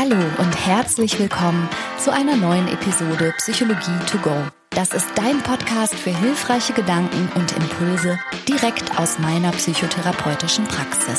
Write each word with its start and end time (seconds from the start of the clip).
Hallo 0.00 0.14
und 0.14 0.54
herzlich 0.64 1.18
willkommen 1.18 1.68
zu 1.98 2.12
einer 2.12 2.36
neuen 2.36 2.68
Episode 2.68 3.34
Psychologie 3.38 3.98
to 4.06 4.18
go. 4.18 4.30
Das 4.70 4.94
ist 4.94 5.08
dein 5.16 5.42
Podcast 5.42 5.92
für 5.92 6.16
hilfreiche 6.16 6.72
Gedanken 6.72 7.28
und 7.34 7.50
Impulse 7.56 8.16
direkt 8.46 8.96
aus 8.96 9.18
meiner 9.18 9.50
psychotherapeutischen 9.50 10.66
Praxis. 10.66 11.18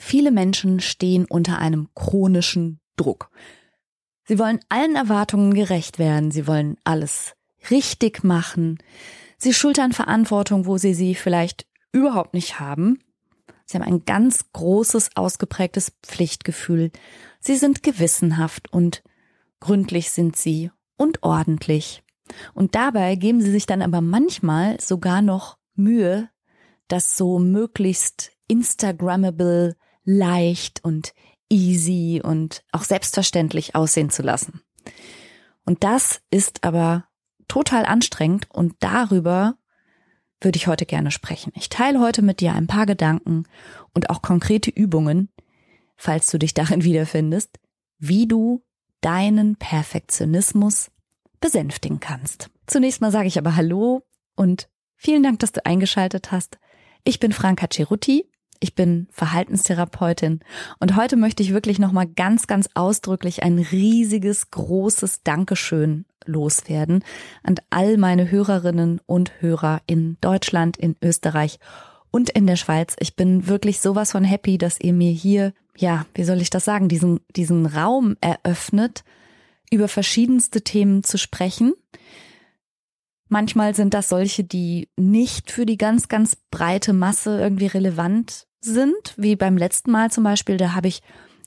Viele 0.00 0.30
Menschen 0.30 0.80
stehen 0.80 1.26
unter 1.26 1.58
einem 1.58 1.90
chronischen 1.94 2.80
Druck. 2.96 3.30
Sie 4.24 4.38
wollen 4.38 4.60
allen 4.70 4.96
Erwartungen 4.96 5.52
gerecht 5.52 5.98
werden, 5.98 6.30
sie 6.30 6.46
wollen 6.46 6.78
alles 6.82 7.34
richtig 7.70 8.24
machen, 8.24 8.78
sie 9.36 9.52
schultern 9.52 9.92
Verantwortung, 9.92 10.64
wo 10.64 10.78
sie 10.78 10.94
sie 10.94 11.14
vielleicht 11.14 11.66
überhaupt 11.92 12.32
nicht 12.32 12.58
haben 12.58 13.00
Sie 13.68 13.76
haben 13.76 13.84
ein 13.84 14.06
ganz 14.06 14.50
großes, 14.54 15.10
ausgeprägtes 15.14 15.92
Pflichtgefühl. 16.02 16.90
Sie 17.38 17.56
sind 17.56 17.82
gewissenhaft 17.82 18.72
und 18.72 19.02
gründlich 19.60 20.10
sind 20.10 20.36
sie 20.36 20.70
und 20.96 21.22
ordentlich. 21.22 22.02
Und 22.54 22.74
dabei 22.74 23.14
geben 23.14 23.42
sie 23.42 23.50
sich 23.50 23.66
dann 23.66 23.82
aber 23.82 24.00
manchmal 24.00 24.80
sogar 24.80 25.20
noch 25.20 25.58
Mühe, 25.74 26.30
das 26.88 27.18
so 27.18 27.38
möglichst 27.38 28.32
Instagrammable, 28.46 29.76
leicht 30.02 30.82
und 30.82 31.12
easy 31.50 32.22
und 32.24 32.64
auch 32.72 32.84
selbstverständlich 32.84 33.74
aussehen 33.74 34.08
zu 34.08 34.22
lassen. 34.22 34.62
Und 35.66 35.84
das 35.84 36.22
ist 36.30 36.64
aber 36.64 37.04
total 37.48 37.84
anstrengend 37.84 38.46
und 38.50 38.76
darüber 38.80 39.57
würde 40.40 40.56
ich 40.56 40.66
heute 40.66 40.86
gerne 40.86 41.10
sprechen. 41.10 41.52
Ich 41.54 41.68
teile 41.68 42.00
heute 42.00 42.22
mit 42.22 42.40
dir 42.40 42.54
ein 42.54 42.66
paar 42.66 42.86
Gedanken 42.86 43.44
und 43.94 44.10
auch 44.10 44.22
konkrete 44.22 44.70
Übungen, 44.70 45.30
falls 45.96 46.30
du 46.30 46.38
dich 46.38 46.54
darin 46.54 46.84
wiederfindest, 46.84 47.58
wie 47.98 48.26
du 48.26 48.62
deinen 49.00 49.56
Perfektionismus 49.56 50.90
besänftigen 51.40 52.00
kannst. 52.00 52.50
Zunächst 52.66 53.00
mal 53.00 53.12
sage 53.12 53.28
ich 53.28 53.38
aber 53.38 53.56
Hallo 53.56 54.02
und 54.34 54.68
vielen 54.96 55.22
Dank, 55.22 55.38
dass 55.38 55.52
du 55.52 55.64
eingeschaltet 55.64 56.32
hast. 56.32 56.58
Ich 57.04 57.20
bin 57.20 57.32
Franka 57.32 57.68
Cerutti. 57.70 58.28
Ich 58.60 58.74
bin 58.74 59.06
Verhaltenstherapeutin 59.10 60.40
und 60.80 60.96
heute 60.96 61.16
möchte 61.16 61.42
ich 61.42 61.52
wirklich 61.52 61.78
nochmal 61.78 62.06
ganz, 62.06 62.46
ganz 62.46 62.68
ausdrücklich 62.74 63.42
ein 63.42 63.58
riesiges, 63.58 64.50
großes 64.50 65.22
Dankeschön 65.22 66.04
loswerden 66.24 67.04
an 67.42 67.56
all 67.70 67.96
meine 67.96 68.30
Hörerinnen 68.30 69.00
und 69.06 69.40
Hörer 69.40 69.80
in 69.86 70.16
Deutschland, 70.20 70.76
in 70.76 70.96
Österreich 71.02 71.58
und 72.10 72.30
in 72.30 72.46
der 72.46 72.56
Schweiz. 72.56 72.96
Ich 72.98 73.16
bin 73.16 73.46
wirklich 73.46 73.80
sowas 73.80 74.12
von 74.12 74.24
happy, 74.24 74.58
dass 74.58 74.80
ihr 74.80 74.92
mir 74.92 75.12
hier, 75.12 75.52
ja, 75.76 76.06
wie 76.14 76.24
soll 76.24 76.40
ich 76.40 76.50
das 76.50 76.64
sagen, 76.64 76.88
diesen, 76.88 77.20
diesen 77.36 77.66
Raum 77.66 78.16
eröffnet, 78.20 79.04
über 79.70 79.86
verschiedenste 79.86 80.62
Themen 80.62 81.04
zu 81.04 81.16
sprechen. 81.16 81.74
Manchmal 83.28 83.74
sind 83.74 83.94
das 83.94 84.08
solche, 84.08 84.42
die 84.42 84.88
nicht 84.96 85.50
für 85.50 85.66
die 85.66 85.76
ganz, 85.76 86.08
ganz 86.08 86.36
breite 86.50 86.94
Masse 86.94 87.38
irgendwie 87.38 87.66
relevant 87.66 88.47
sind, 88.60 89.14
wie 89.16 89.36
beim 89.36 89.56
letzten 89.56 89.90
Mal 89.90 90.10
zum 90.10 90.24
Beispiel. 90.24 90.56
Da 90.56 90.74
habe 90.74 90.88
ich 90.88 91.02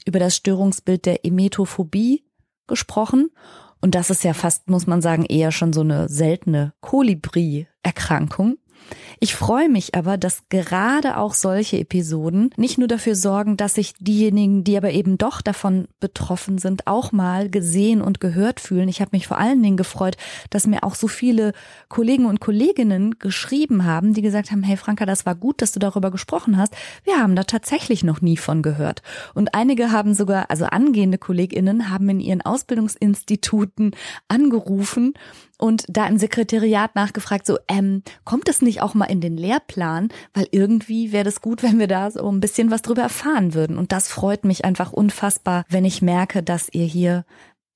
über 0.06 0.20
das 0.20 0.36
Störungsbild 0.36 1.06
der 1.06 1.26
Emetophobie 1.26 2.24
gesprochen. 2.68 3.30
Und 3.82 3.96
das 3.96 4.10
ist 4.10 4.24
ja 4.24 4.34
fast, 4.34 4.70
muss 4.70 4.88
man 4.88 5.02
sagen, 5.02 5.26
eher 5.26 5.52
schon 5.52 5.74
so 5.74 5.82
eine 5.82 6.08
seltene 6.08 6.74
Kolibri-Erkrankung. 6.82 8.58
Ich 9.20 9.36
freue 9.36 9.70
mich 9.70 9.96
aber, 9.96 10.18
dass 10.18 10.44
gerade 10.50 11.18
auch 11.18 11.34
solche 11.34 11.78
Episoden 11.78 12.50
nicht 12.58 12.78
nur 12.78 12.88
dafür 12.88 13.16
sorgen, 13.16 13.58
dass 13.58 13.76
sich 13.76 13.94
diejenigen, 14.00 14.64
die 14.64 14.78
aber 14.78 14.92
eben 14.92 15.18
doch 15.18 15.42
davon 15.42 15.88
betroffen 16.00 16.58
sind, 16.58 16.88
auch 16.88 17.12
mal 17.12 17.50
gesehen 17.50 18.02
und 18.02 18.20
gehört 18.20 18.60
fühlen. 18.60 18.90
Ich 18.90 19.02
habe 19.02 19.12
mich 19.14 19.28
vor 19.28 19.38
allen 19.38 19.62
Dingen 19.62 19.78
gefreut, 19.78 20.18
dass 20.50 20.68
mir 20.68 20.84
auch 20.84 20.96
so 20.96 21.08
viele 21.08 21.54
Kollegen 21.90 22.26
und 22.26 22.40
Kolleginnen 22.40 23.20
geschrieben 23.20 23.86
haben, 23.86 24.14
die 24.14 24.22
gesagt 24.22 24.52
haben, 24.52 24.64
hey 24.64 24.78
Franka, 24.78 25.06
das 25.06 25.26
war 25.26 25.36
gut, 25.36 25.62
dass 25.62 25.72
du 25.72 25.80
darüber 25.80 26.12
gesprochen 26.12 26.58
hast. 26.58 26.76
Wir 27.04 27.18
haben 27.20 27.36
da 27.36 27.44
tatsächlich 27.44 28.04
noch 28.04 28.22
nie 28.22 28.38
von 28.38 28.62
gehört. 28.62 29.02
Und 29.34 29.54
einige 29.54 29.92
haben 29.92 30.14
sogar, 30.14 30.50
also 30.50 30.66
angehende 30.66 31.18
Kolleginnen 31.18 31.90
haben 31.90 32.10
in 32.10 32.20
ihren 32.20 32.42
Ausbildungsinstituten 32.42 33.96
angerufen 34.28 35.14
und 35.62 35.86
da 35.88 36.08
im 36.08 36.18
Sekretariat 36.18 36.96
nachgefragt, 36.96 37.46
so, 37.46 37.60
ähm, 37.68 38.02
kommt 38.26 38.50
es 38.50 38.64
nicht 38.64 38.82
auch 38.82 38.96
mal 38.96 39.06
in 39.06 39.22
den 39.22 39.38
Lehrplan? 39.38 40.10
Weil 40.34 40.48
irgendwie 40.52 41.12
wäre 41.12 41.24
das 41.24 41.40
gut, 41.40 41.62
wenn 41.62 41.78
wir 41.78 41.88
da 41.88 42.10
so 42.10 42.30
ein 42.30 42.40
bisschen 42.40 42.72
was 42.72 42.82
drüber 42.82 43.04
erfahren 43.04 43.54
würden. 43.54 43.78
Und 43.78 43.92
das 43.92 44.08
freut 44.08 44.44
mich 44.44 44.66
einfach 44.66 44.92
unfassbar, 44.92 45.64
wenn 45.70 45.86
ich 45.86 46.02
merke, 46.02 46.42
dass 46.42 46.70
ihr 46.72 46.86
hier 46.86 47.26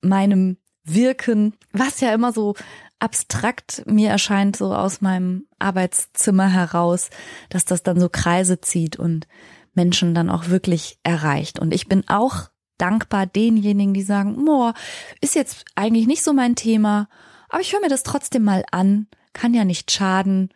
meinem 0.00 0.56
Wirken, 0.82 1.54
was 1.72 2.00
ja 2.00 2.12
immer 2.12 2.32
so 2.32 2.54
abstrakt 2.98 3.84
mir 3.86 4.10
erscheint, 4.10 4.56
so 4.56 4.74
aus 4.74 5.00
meinem 5.00 5.46
Arbeitszimmer 5.60 6.48
heraus, 6.48 7.10
dass 7.50 7.66
das 7.66 7.84
dann 7.84 8.00
so 8.00 8.08
Kreise 8.08 8.60
zieht 8.60 8.96
und 8.98 9.28
Menschen 9.74 10.14
dann 10.14 10.28
auch 10.28 10.48
wirklich 10.48 10.98
erreicht. 11.04 11.60
Und 11.60 11.72
ich 11.72 11.86
bin 11.86 12.02
auch 12.08 12.48
dankbar 12.78 13.26
denjenigen, 13.26 13.94
die 13.94 14.02
sagen, 14.02 14.44
boah, 14.44 14.74
ist 15.20 15.36
jetzt 15.36 15.64
eigentlich 15.76 16.08
nicht 16.08 16.24
so 16.24 16.32
mein 16.32 16.56
Thema, 16.56 17.08
aber 17.48 17.60
ich 17.60 17.72
höre 17.72 17.80
mir 17.80 17.88
das 17.88 18.02
trotzdem 18.02 18.44
mal 18.44 18.64
an, 18.70 19.06
kann 19.32 19.54
ja 19.54 19.64
nicht 19.64 19.90
schaden, 19.90 20.50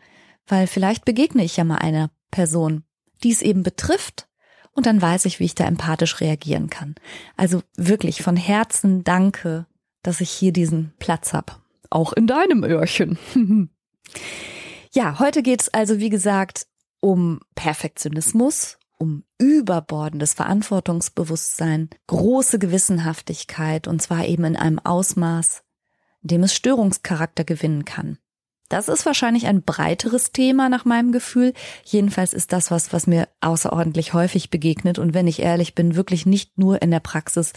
weil 0.46 0.66
vielleicht 0.66 1.04
begegne 1.04 1.44
ich 1.44 1.56
ja 1.56 1.64
mal 1.64 1.78
einer 1.78 2.10
Person, 2.30 2.84
die 3.22 3.30
es 3.30 3.42
eben 3.42 3.62
betrifft, 3.62 4.28
und 4.72 4.86
dann 4.86 5.02
weiß 5.02 5.24
ich, 5.24 5.40
wie 5.40 5.44
ich 5.44 5.54
da 5.54 5.64
empathisch 5.64 6.20
reagieren 6.20 6.70
kann. 6.70 6.94
Also 7.36 7.62
wirklich 7.76 8.22
von 8.22 8.36
Herzen 8.36 9.04
danke, 9.04 9.66
dass 10.02 10.20
ich 10.20 10.30
hier 10.30 10.52
diesen 10.52 10.94
Platz 10.98 11.32
habe. 11.32 11.52
Auch 11.90 12.12
in 12.12 12.26
deinem 12.26 12.62
Öhrchen. 12.62 13.18
ja, 14.92 15.18
heute 15.18 15.42
geht's 15.42 15.68
also, 15.68 15.98
wie 15.98 16.08
gesagt, 16.08 16.66
um 17.00 17.40
Perfektionismus, 17.54 18.78
um 18.96 19.24
überbordendes 19.38 20.34
Verantwortungsbewusstsein, 20.34 21.90
große 22.06 22.58
Gewissenhaftigkeit 22.58 23.88
und 23.88 24.00
zwar 24.00 24.26
eben 24.26 24.44
in 24.44 24.56
einem 24.56 24.78
Ausmaß, 24.78 25.62
dem 26.22 26.42
es 26.42 26.54
Störungscharakter 26.54 27.44
gewinnen 27.44 27.84
kann. 27.84 28.18
Das 28.70 28.88
ist 28.88 29.04
wahrscheinlich 29.04 29.46
ein 29.46 29.62
breiteres 29.62 30.30
Thema 30.30 30.68
nach 30.68 30.84
meinem 30.84 31.10
Gefühl. 31.10 31.54
Jedenfalls 31.84 32.32
ist 32.32 32.52
das 32.52 32.70
was, 32.70 32.92
was 32.92 33.08
mir 33.08 33.28
außerordentlich 33.40 34.14
häufig 34.14 34.48
begegnet 34.48 35.00
und 35.00 35.12
wenn 35.12 35.26
ich 35.26 35.40
ehrlich 35.40 35.74
bin, 35.74 35.96
wirklich 35.96 36.24
nicht 36.24 36.56
nur 36.56 36.80
in 36.80 36.92
der 36.92 37.00
Praxis, 37.00 37.52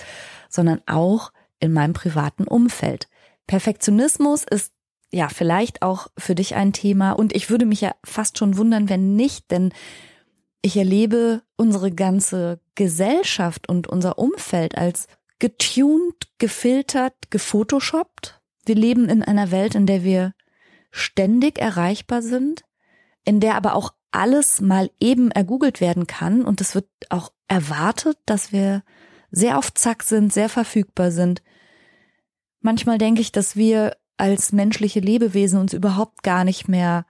sondern 0.50 0.81
auch 0.88 1.31
in 1.59 1.72
meinem 1.72 1.94
privaten 1.94 2.46
Umfeld. 2.46 3.09
Perfektionismus 3.46 4.44
ist 4.44 4.73
ja 5.12 5.29
vielleicht 5.29 5.84
auch 5.84 6.07
für 6.18 6.34
dich 6.34 6.56
ein 6.56 6.73
Thema 6.73 7.12
und 7.12 7.35
ich 7.35 7.52
würde 7.52 7.68
mich 7.68 7.81
ja 7.81 7.94
fast 8.03 8.40
schon 8.40 8.57
wundern, 8.57 8.90
wenn 8.90 9.16
nicht, 9.16 9.52
denn 9.52 9.72
ich 10.63 10.78
erlebe 10.78 11.44
unsere 11.57 11.91
ganze 11.91 12.59
Gesellschaft 12.73 13.69
und 13.69 13.85
unser 13.85 14.18
Umfeld 14.18 14.79
als 14.79 15.07
getuned, 15.38 16.28
gefiltert, 16.40 17.13
gefotoshoppt 17.29 18.41
wir 18.66 18.75
leben 18.75 19.09
in 19.09 19.24
einer 19.24 19.51
Welt, 19.51 19.75
in 19.75 19.85
der 19.85 20.03
wir 20.03 20.34
ständig 20.91 21.59
erreichbar 21.59 22.22
sind, 22.22 22.63
in 23.25 23.40
der 23.40 23.56
aber 23.56 23.75
auch 23.75 23.94
alles 24.12 24.62
mal 24.62 24.91
eben 25.00 25.31
ergoogelt 25.31 25.81
werden 25.81 26.07
kann 26.07 26.44
und 26.44 26.62
es 26.62 26.75
wird 26.75 26.88
auch 27.09 27.31
erwartet, 27.47 28.18
dass 28.25 28.52
wir 28.52 28.84
sehr 29.31 29.57
auf 29.57 29.73
Zack 29.73 30.03
sind, 30.03 30.31
sehr 30.31 30.50
verfügbar 30.50 31.12
sind. 31.12 31.41
Manchmal 32.62 33.00
denke 33.00 33.22
ich, 33.22 33.31
dass 33.31 33.56
wir 33.56 33.97
als 34.18 34.52
menschliche 34.52 35.00
Lebewesen 35.00 35.59
uns 35.59 35.73
überhaupt 35.73 36.22
gar 36.22 36.44
nicht 36.44 36.68
mehr 36.68 37.06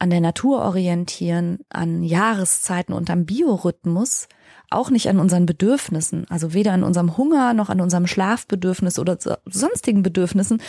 an 0.00 0.10
der 0.10 0.20
Natur 0.20 0.62
orientieren, 0.62 1.60
an 1.68 2.02
Jahreszeiten 2.02 2.94
und 2.94 3.10
am 3.10 3.26
Biorhythmus, 3.26 4.28
auch 4.70 4.90
nicht 4.90 5.08
an 5.08 5.18
unseren 5.18 5.46
Bedürfnissen, 5.46 6.26
also 6.30 6.54
weder 6.54 6.72
an 6.72 6.84
unserem 6.84 7.16
Hunger 7.16 7.54
noch 7.54 7.68
an 7.68 7.80
unserem 7.80 8.06
Schlafbedürfnis 8.06 8.98
oder 8.98 9.18
sonstigen 9.44 10.02
Bedürfnissen, 10.02 10.62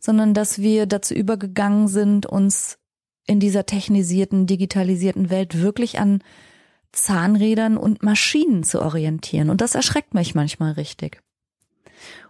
sondern 0.00 0.34
dass 0.34 0.58
wir 0.58 0.86
dazu 0.86 1.14
übergegangen 1.14 1.88
sind, 1.88 2.26
uns 2.26 2.78
in 3.26 3.40
dieser 3.40 3.64
technisierten, 3.64 4.46
digitalisierten 4.46 5.30
Welt 5.30 5.60
wirklich 5.62 5.98
an 5.98 6.22
Zahnrädern 6.92 7.78
und 7.78 8.02
Maschinen 8.02 8.64
zu 8.64 8.82
orientieren. 8.82 9.48
Und 9.48 9.62
das 9.62 9.74
erschreckt 9.74 10.12
mich 10.12 10.34
manchmal 10.34 10.72
richtig. 10.72 11.22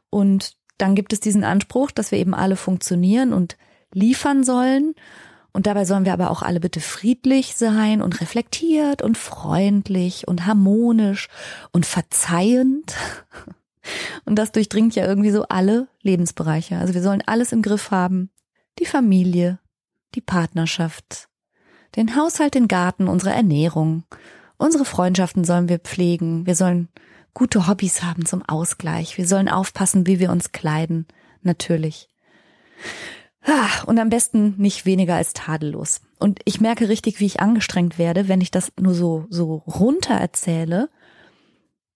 Und 0.09 0.57
dann 0.79 0.95
gibt 0.95 1.13
es 1.13 1.21
diesen 1.21 1.43
Anspruch, 1.43 1.91
dass 1.91 2.13
wir 2.13 2.19
eben 2.19 2.35
alle 2.35 2.57
funktionieren 2.57 3.33
und 3.33 3.57
liefern 3.93 4.45
sollen. 4.45 4.95
Und 5.55 5.67
dabei 5.67 5.87
sollen 5.87 6.05
wir 6.05 6.13
aber 6.13 6.31
auch 6.31 6.43
alle 6.43 6.61
bitte 6.61 6.81
friedlich 6.81 7.57
sein 7.57 8.03
und 8.03 8.21
reflektiert 8.21 9.01
und 9.01 9.17
freundlich 9.17 10.29
und 10.29 10.45
harmonisch 10.45 11.29
und 11.73 11.87
verzeihend. 11.87 12.95
Und 14.25 14.37
das 14.37 14.51
durchdringt 14.51 14.95
ja 14.95 15.07
irgendwie 15.07 15.31
so 15.31 15.43
alle 15.43 15.89
Lebensbereiche. 16.01 16.79
Also 16.79 16.95
wir 16.95 17.03
sollen 17.03 17.23
alles 17.27 17.53
im 17.53 17.61
Griff 17.61 17.91
haben. 17.91 18.31
Die 18.79 18.87
Familie, 18.87 19.59
die 20.15 20.23
Partnerschaft, 20.23 21.29
den 21.95 22.17
Haushalt, 22.17 22.55
den 22.55 22.67
Garten, 22.67 23.09
unsere 23.09 23.35
Ernährung, 23.35 24.05
Unsere 24.57 24.85
Freundschaften 24.85 25.45
sollen 25.45 25.69
wir 25.69 25.79
pflegen. 25.79 26.47
Wir 26.47 26.55
sollen 26.55 26.89
gute 27.33 27.67
Hobbys 27.67 28.03
haben 28.03 28.25
zum 28.25 28.43
Ausgleich. 28.43 29.19
Wir 29.19 29.27
sollen 29.27 29.49
aufpassen, 29.49 30.07
wie 30.07 30.21
wir 30.21 30.31
uns 30.31 30.53
kleiden. 30.53 31.07
Natürlich. 31.43 32.09
Ah, 33.47 33.83
und 33.85 33.99
am 33.99 34.09
besten 34.09 34.55
nicht 34.57 34.87
weniger 34.87 35.17
als 35.17 35.35
tadellos. 35.35 36.01
Und 36.19 36.41
ich 36.47 36.61
merke 36.61 36.89
richtig, 36.89 37.21
wie 37.21 37.27
ich 37.27 37.41
angestrengt 37.41 37.99
werde, 37.99 38.27
wenn 38.27 38.41
ich 38.41 38.51
das 38.51 38.73
nur 38.81 38.95
so, 38.95 39.27
so 39.29 39.57
runter 39.67 40.15
erzähle. 40.15 40.89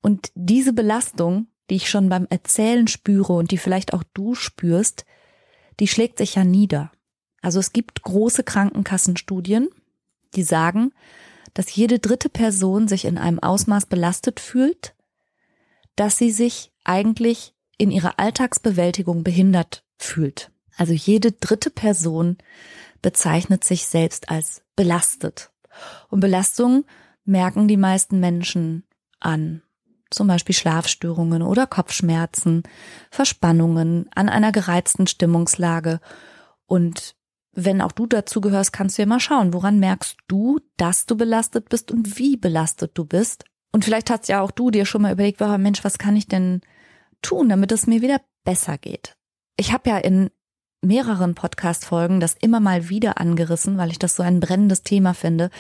Und 0.03 0.31
diese 0.35 0.75
Belastung, 0.75 1.47
die 1.71 1.77
ich 1.77 1.89
schon 1.89 2.11
beim 2.11 2.27
Erzählen 2.29 2.87
spüre 2.87 3.33
und 3.33 3.50
die 3.50 3.59
vielleicht 3.59 3.95
auch 3.95 4.05
du 4.12 4.35
spürst, 4.35 5.06
die 5.81 5.89
schlägt 5.89 6.19
sich 6.19 6.35
ja 6.35 6.45
nieder. 6.45 6.93
Also 7.41 7.61
es 7.61 7.73
gibt 7.73 8.03
große 8.03 8.43
Krankenkassenstudien, 8.43 9.69
die 10.35 10.43
sagen, 10.43 10.93
dass 11.55 11.75
jede 11.75 11.99
dritte 11.99 12.29
Person 12.29 12.89
sich 12.89 13.06
in 13.06 13.17
einem 13.17 13.39
Ausmaß 13.39 13.87
belastet 13.87 14.39
fühlt, 14.39 14.94
dass 15.97 16.19
sie 16.19 16.31
sich 16.31 16.73
eigentlich 16.85 17.55
in 17.79 17.91
ihrer 17.91 18.19
Alltagsbewältigung 18.19 19.25
behindert 19.25 19.85
fühlt. 19.97 20.51
Also 20.79 20.95
jede 20.95 21.33
dritte 21.33 21.71
Person 21.71 22.39
bezeichnet 23.03 23.65
sich 23.65 23.87
selbst 23.87 24.31
als 24.31 24.63
belastet. 24.77 25.51
Und 26.09 26.21
Belastung 26.21 26.85
merken 27.25 27.69
die 27.69 27.77
meisten 27.77 28.21
Menschen 28.21 28.85
an. 29.21 29.63
Zum 30.11 30.27
Beispiel 30.27 30.55
Schlafstörungen 30.55 31.43
oder 31.43 31.67
Kopfschmerzen, 31.67 32.63
Verspannungen, 33.11 34.09
an 34.15 34.31
einer 34.31 34.53
gereizten 34.53 35.07
Stimmungslage. 35.07 36.01
Und 36.65 37.15
wenn 37.53 37.83
auch 37.83 37.93
du 37.93 38.07
dazu 38.07 38.41
gehörst, 38.41 38.73
kannst 38.73 38.97
du 38.97 39.03
ja 39.03 39.07
mal 39.07 39.21
schauen, 39.21 39.53
woran 39.53 39.79
merkst 39.79 40.17
du, 40.29 40.61
dass 40.77 41.05
du 41.05 41.17
belastet 41.17 41.69
bist 41.69 41.91
und 41.91 42.19
wie 42.19 42.37
belastet 42.37 42.93
du 42.95 43.05
bist. 43.05 43.45
Und 43.73 43.85
vielleicht 43.85 44.11
hast 44.11 44.29
ja 44.29 44.41
auch 44.41 44.53
du 44.53 44.71
dir 44.71 44.87
schon 44.87 45.03
mal 45.03 45.13
überlegt, 45.13 45.41
Mensch, 45.41 45.85
was 45.85 45.99
kann 45.99 46.17
ich 46.17 46.29
denn 46.29 46.63
tun, 47.21 47.49
damit 47.49 47.73
es 47.73 47.87
mir 47.87 48.01
wieder 48.01 48.21
besser 48.45 48.79
geht? 48.79 49.17
Ich 49.57 49.73
habe 49.73 49.91
ja 49.91 49.99
in 49.99 50.31
mehreren 50.81 51.35
Podcast-Folgen 51.35 52.21
das 52.21 52.35
immer 52.41 52.61
mal 52.61 52.89
wieder 52.89 53.19
angerissen, 53.19 53.79
weil 53.79 53.91
ich 53.91 53.99
das 53.99 54.17
so 54.17 54.23
ein 54.23 54.41
brennendes 54.41 54.83
Thema 54.83 55.15
finde. 55.15 55.51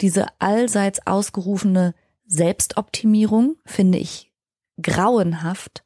Diese 0.00 0.26
allseits 0.38 1.06
ausgerufene 1.06 1.94
Selbstoptimierung 2.26 3.56
finde 3.64 3.98
ich 3.98 4.32
grauenhaft 4.80 5.84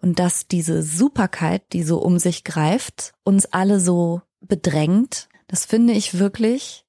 und 0.00 0.18
dass 0.18 0.46
diese 0.46 0.82
Superkeit, 0.82 1.72
die 1.72 1.82
so 1.82 1.98
um 1.98 2.18
sich 2.18 2.44
greift, 2.44 3.12
uns 3.24 3.46
alle 3.46 3.80
so 3.80 4.22
bedrängt, 4.40 5.28
das 5.46 5.64
finde 5.66 5.92
ich 5.92 6.18
wirklich 6.18 6.86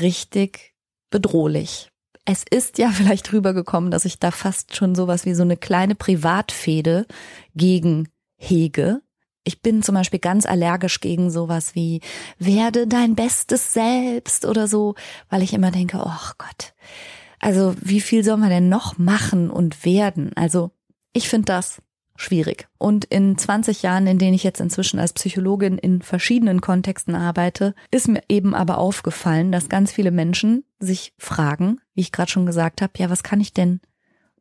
richtig 0.00 0.74
bedrohlich. 1.10 1.90
Es 2.24 2.44
ist 2.48 2.78
ja 2.78 2.90
vielleicht 2.92 3.32
rübergekommen, 3.32 3.90
dass 3.90 4.04
ich 4.04 4.18
da 4.18 4.30
fast 4.30 4.76
schon 4.76 4.94
sowas 4.94 5.24
wie 5.24 5.34
so 5.34 5.42
eine 5.42 5.56
kleine 5.56 5.94
Privatfehde 5.94 7.06
gegen 7.54 8.08
hege, 8.36 9.02
ich 9.44 9.60
bin 9.60 9.82
zum 9.82 9.94
Beispiel 9.94 10.20
ganz 10.20 10.46
allergisch 10.46 11.00
gegen 11.00 11.30
sowas 11.30 11.74
wie 11.74 12.00
werde 12.38 12.86
dein 12.86 13.14
bestes 13.14 13.72
Selbst 13.72 14.44
oder 14.44 14.68
so, 14.68 14.94
weil 15.28 15.42
ich 15.42 15.52
immer 15.54 15.70
denke, 15.70 15.98
oh 16.04 16.30
Gott, 16.38 16.74
also 17.40 17.74
wie 17.80 18.00
viel 18.00 18.24
soll 18.24 18.36
man 18.36 18.50
denn 18.50 18.68
noch 18.68 18.98
machen 18.98 19.50
und 19.50 19.84
werden? 19.84 20.32
Also 20.36 20.70
ich 21.12 21.28
finde 21.28 21.46
das 21.46 21.82
schwierig. 22.16 22.68
Und 22.78 23.04
in 23.06 23.36
20 23.36 23.82
Jahren, 23.82 24.06
in 24.06 24.18
denen 24.18 24.34
ich 24.34 24.44
jetzt 24.44 24.60
inzwischen 24.60 25.00
als 25.00 25.12
Psychologin 25.12 25.76
in 25.78 26.02
verschiedenen 26.02 26.60
Kontexten 26.60 27.14
arbeite, 27.14 27.74
ist 27.90 28.08
mir 28.08 28.22
eben 28.28 28.54
aber 28.54 28.78
aufgefallen, 28.78 29.50
dass 29.50 29.68
ganz 29.68 29.90
viele 29.90 30.10
Menschen 30.10 30.64
sich 30.78 31.14
fragen, 31.18 31.80
wie 31.94 32.02
ich 32.02 32.12
gerade 32.12 32.30
schon 32.30 32.46
gesagt 32.46 32.80
habe, 32.80 32.92
ja, 32.98 33.10
was 33.10 33.22
kann 33.22 33.40
ich 33.40 33.52
denn 33.52 33.80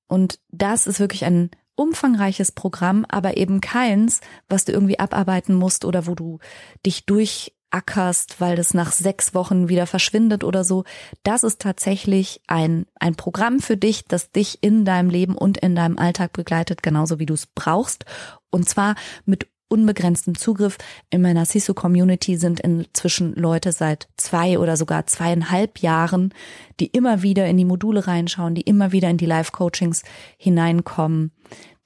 Und 0.09 0.41
das 0.51 0.87
ist 0.87 1.01
wirklich 1.01 1.25
ein 1.25 1.51
umfangreiches 1.77 2.53
Programm, 2.53 3.05
aber 3.09 3.37
eben 3.37 3.61
keins, 3.61 4.21
was 4.49 4.65
du 4.65 4.73
irgendwie 4.73 4.99
abarbeiten 4.99 5.55
musst 5.55 5.85
oder 5.85 6.07
wo 6.07 6.15
du 6.15 6.39
dich 6.85 7.07
durchackerst, 7.07 8.41
weil 8.41 8.57
das 8.57 8.75
nach 8.75 8.93
sechs 8.93 9.35
Wochen 9.35 9.69
wieder 9.69 9.87
verschwindet 9.87 10.43
oder 10.43 10.65
so. 10.65 10.85
Das 11.23 11.45
ist 11.45 11.61
tatsächlich 11.61 12.41
ein, 12.47 12.87
ein 12.99 13.15
Programm 13.15 13.61
für 13.61 13.77
dich, 13.77 14.05
das 14.07 14.33
dich 14.33 14.63
in 14.63 14.85
deinem 14.85 15.11
Leben 15.11 15.37
und 15.37 15.59
in 15.59 15.77
deinem 15.77 15.99
Alltag 15.99 16.33
begleitet, 16.33 16.83
genauso 16.83 17.19
wie 17.19 17.27
du 17.27 17.35
es 17.35 17.47
brauchst. 17.47 18.05
Und 18.51 18.69
zwar 18.69 18.95
mit 19.25 19.47
unbegrenztem 19.69 20.37
Zugriff. 20.37 20.79
In 21.11 21.23
meiner 21.23 21.45
CISO-Community 21.45 22.37
sind 22.37 22.61
inzwischen 22.61 23.35
Leute 23.35 23.73
seit 23.73 24.09
zwei 24.17 24.59
oder 24.59 24.77
sogar 24.77 25.07
zweieinhalb 25.07 25.81
Jahren, 25.81 26.33
die 26.81 26.87
immer 26.87 27.23
wieder 27.23 27.47
in 27.47 27.57
die 27.57 27.65
Module 27.65 28.07
reinschauen, 28.07 28.55
die 28.55 28.63
immer 28.63 28.93
wieder 28.93 29.11
in 29.11 29.17
die 29.17 29.27
Live-Coachings 29.27 30.03
hineinkommen, 30.37 31.33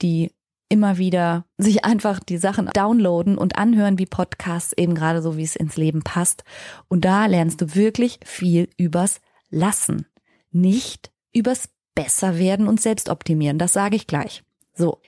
die 0.02 0.32
immer 0.68 0.98
wieder 0.98 1.44
sich 1.58 1.84
einfach 1.84 2.20
die 2.20 2.38
Sachen 2.38 2.66
downloaden 2.72 3.36
und 3.36 3.58
anhören 3.58 3.98
wie 3.98 4.06
Podcasts, 4.06 4.72
eben 4.76 4.94
gerade 4.94 5.20
so, 5.20 5.36
wie 5.36 5.42
es 5.42 5.56
ins 5.56 5.76
Leben 5.76 6.02
passt. 6.02 6.44
Und 6.88 7.04
da 7.04 7.26
lernst 7.26 7.60
du 7.60 7.74
wirklich 7.74 8.20
viel 8.24 8.68
übers 8.76 9.20
Lassen, 9.50 10.06
nicht 10.52 11.10
übers 11.32 11.68
Besserwerden 11.96 12.68
und 12.68 12.80
Selbstoptimieren. 12.80 13.58
Das 13.58 13.72
sage 13.72 13.96
ich 13.96 14.06
gleich. 14.06 14.44
So. 14.72 15.00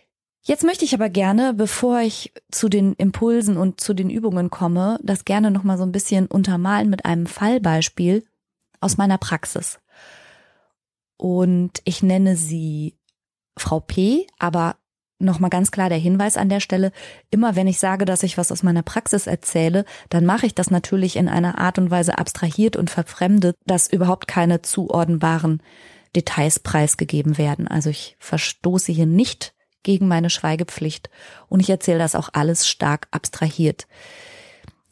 Jetzt 0.45 0.65
möchte 0.65 0.85
ich 0.85 0.93
aber 0.93 1.09
gerne, 1.09 1.55
bevor 1.55 2.01
ich 2.01 2.33
zu 2.51 2.69
den 2.69 2.95
Impulsen 2.95 3.57
und 3.57 3.81
zu 3.81 3.95
den 3.95 4.11
Übungen 4.11 4.51
komme, 4.51 4.99
das 5.03 5.25
gerne 5.25 5.53
nochmal 5.53 5.79
so 5.79 5.85
ein 5.85 5.93
bisschen 5.93 6.27
untermalen 6.27 6.91
mit 6.91 7.05
einem 7.05 7.27
Fallbeispiel 7.27 8.25
aus 8.81 8.97
meiner 8.97 9.19
Praxis. 9.19 9.79
Und 11.17 11.81
ich 11.85 12.03
nenne 12.03 12.35
sie 12.35 12.97
Frau 13.57 13.79
P, 13.79 14.27
aber 14.41 14.75
nochmal 15.21 15.51
ganz 15.51 15.71
klar 15.71 15.89
der 15.89 15.99
Hinweis 15.99 16.37
an 16.37 16.49
der 16.49 16.59
Stelle, 16.59 16.91
immer 17.31 17.55
wenn 17.55 17.69
ich 17.69 17.79
sage, 17.79 18.05
dass 18.05 18.25
ich 18.25 18.37
was 18.37 18.51
aus 18.51 18.65
meiner 18.65 18.83
Praxis 18.83 19.29
erzähle, 19.29 19.85
dann 20.09 20.27
mache 20.27 20.47
ich 20.47 20.57
das 20.57 20.73
natürlich 20.73 21.15
in 21.15 21.29
einer 21.29 21.59
Art 21.59 21.79
und 21.79 21.93
Weise 21.93 22.19
abstrahiert 22.19 22.75
und 22.77 22.91
verfremdet, 22.91 23.55
dass 23.65 23.93
überhaupt 23.93 24.27
keine 24.27 24.63
zuordnenbaren 24.63 25.63
Details 26.17 26.59
preisgegeben 26.59 27.39
werden. 27.39 27.69
Also 27.69 27.91
ich 27.91 28.17
verstoße 28.19 28.91
hier 28.91 29.07
nicht 29.07 29.52
gegen 29.83 30.09
meine 30.09 30.31
Schweigepflicht 30.31 31.11
und 31.49 31.61
ich 31.61 31.71
erzähle 31.71 31.99
das 31.99 32.15
auch 32.15 32.31
alles 32.33 32.69
stark 32.69 33.09
abstrahiert. 33.11 33.87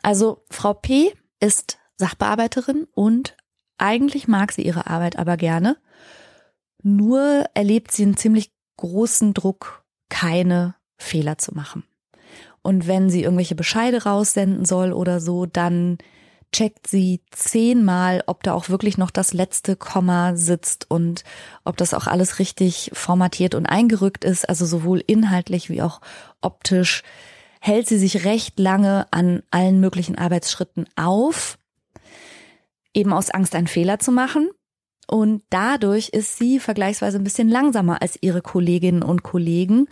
Also 0.03 0.45
Frau 0.51 0.75
P 0.75 1.13
ist 1.41 1.79
Sachbearbeiterin 1.97 2.87
und 2.95 3.37
eigentlich 3.79 4.29
mag 4.29 4.53
sie 4.53 4.63
ihre 4.63 4.87
Arbeit 4.87 5.19
aber 5.19 5.37
gerne. 5.37 5.77
Nur 6.83 7.45
erlebt 7.55 7.93
sie 7.93 8.05
einen 8.05 8.17
ziemlich 8.17 8.53
großen 8.77 9.35
Druck, 9.35 9.85
keine 10.09 10.75
Fehler 10.97 11.39
zu 11.39 11.55
machen. 11.55 11.85
Und 12.63 12.87
wenn 12.87 13.09
sie 13.11 13.23
irgendwelche 13.23 13.55
Bescheide 13.55 14.05
raussenden 14.05 14.65
soll 14.65 14.93
oder 14.93 15.21
so, 15.21 15.47
dann 15.47 15.99
checkt 16.53 16.87
sie 16.87 17.21
zehnmal, 17.31 18.23
ob 18.27 18.43
da 18.43 18.55
auch 18.55 18.69
wirklich 18.69 18.99
noch 18.99 19.11
das 19.11 19.33
letzte 19.33 19.77
Komma 19.77 20.35
sitzt 20.37 20.91
und 20.91 21.25
ob 21.65 21.77
das 21.77 21.95
auch 21.95 22.07
alles 22.07 22.39
richtig 22.39 22.91
formatiert 22.93 23.55
und 23.55 23.67
eingerückt 23.67 24.25
ist, 24.25 24.49
also 24.49 24.67
sowohl 24.67 25.03
inhaltlich 25.07 25.71
wie 25.71 25.83
auch 25.83 26.01
optisch, 26.41 27.03
hält 27.61 27.87
sie 27.87 27.99
sich 27.99 28.25
recht 28.25 28.59
lange 28.59 29.07
an 29.11 29.43
allen 29.51 29.81
möglichen 29.81 30.19
Arbeitsschritten 30.19 30.87
auf, 30.97 31.59
eben 32.95 33.13
aus 33.13 33.31
Angst, 33.31 33.55
einen 33.55 33.69
Fehler 33.69 33.99
zu 33.99 34.11
machen. 34.11 34.51
Und 35.07 35.43
dadurch 35.51 36.11
ist 36.11 36.39
sie 36.39 36.59
vergleichsweise 36.59 37.19
ein 37.19 37.25
bisschen 37.25 37.49
langsamer 37.49 38.01
als 38.01 38.19
ihre 38.21 38.43
Kolleginnen 38.43 39.03
und 39.03 39.23
Kollegen. 39.23 39.89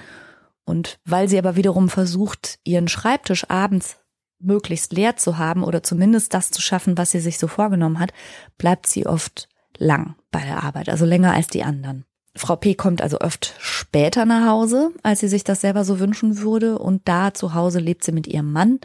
Und 0.64 0.98
weil 1.04 1.28
sie 1.28 1.38
aber 1.38 1.56
wiederum 1.56 1.88
versucht, 1.88 2.58
ihren 2.64 2.88
Schreibtisch 2.88 3.48
abends 3.50 3.96
möglichst 4.40 4.92
leer 4.92 5.16
zu 5.16 5.38
haben 5.38 5.64
oder 5.64 5.82
zumindest 5.82 6.34
das 6.34 6.50
zu 6.50 6.60
schaffen, 6.60 6.96
was 6.96 7.10
sie 7.10 7.20
sich 7.20 7.38
so 7.38 7.48
vorgenommen 7.48 7.98
hat, 7.98 8.12
bleibt 8.56 8.86
sie 8.86 9.06
oft 9.06 9.48
lang 9.76 10.16
bei 10.30 10.40
der 10.40 10.62
Arbeit, 10.62 10.88
also 10.88 11.04
länger 11.04 11.34
als 11.34 11.48
die 11.48 11.64
anderen. 11.64 12.04
Frau 12.34 12.56
P 12.56 12.74
kommt 12.74 13.02
also 13.02 13.20
oft 13.20 13.54
später 13.58 14.24
nach 14.24 14.46
Hause, 14.46 14.92
als 15.02 15.20
sie 15.20 15.28
sich 15.28 15.44
das 15.44 15.60
selber 15.60 15.84
so 15.84 15.98
wünschen 15.98 16.38
würde, 16.38 16.78
und 16.78 17.08
da 17.08 17.34
zu 17.34 17.54
Hause 17.54 17.80
lebt 17.80 18.04
sie 18.04 18.12
mit 18.12 18.26
ihrem 18.26 18.52
Mann 18.52 18.78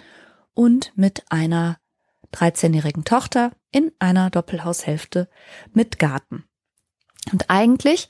und 0.54 0.92
mit 0.96 1.24
einer 1.30 1.78
13-jährigen 2.34 3.04
Tochter 3.04 3.52
in 3.72 3.92
einer 4.00 4.30
Doppelhaushälfte 4.30 5.30
mit 5.72 6.00
Garten. 6.00 6.46
Und 7.32 7.50
eigentlich 7.50 8.10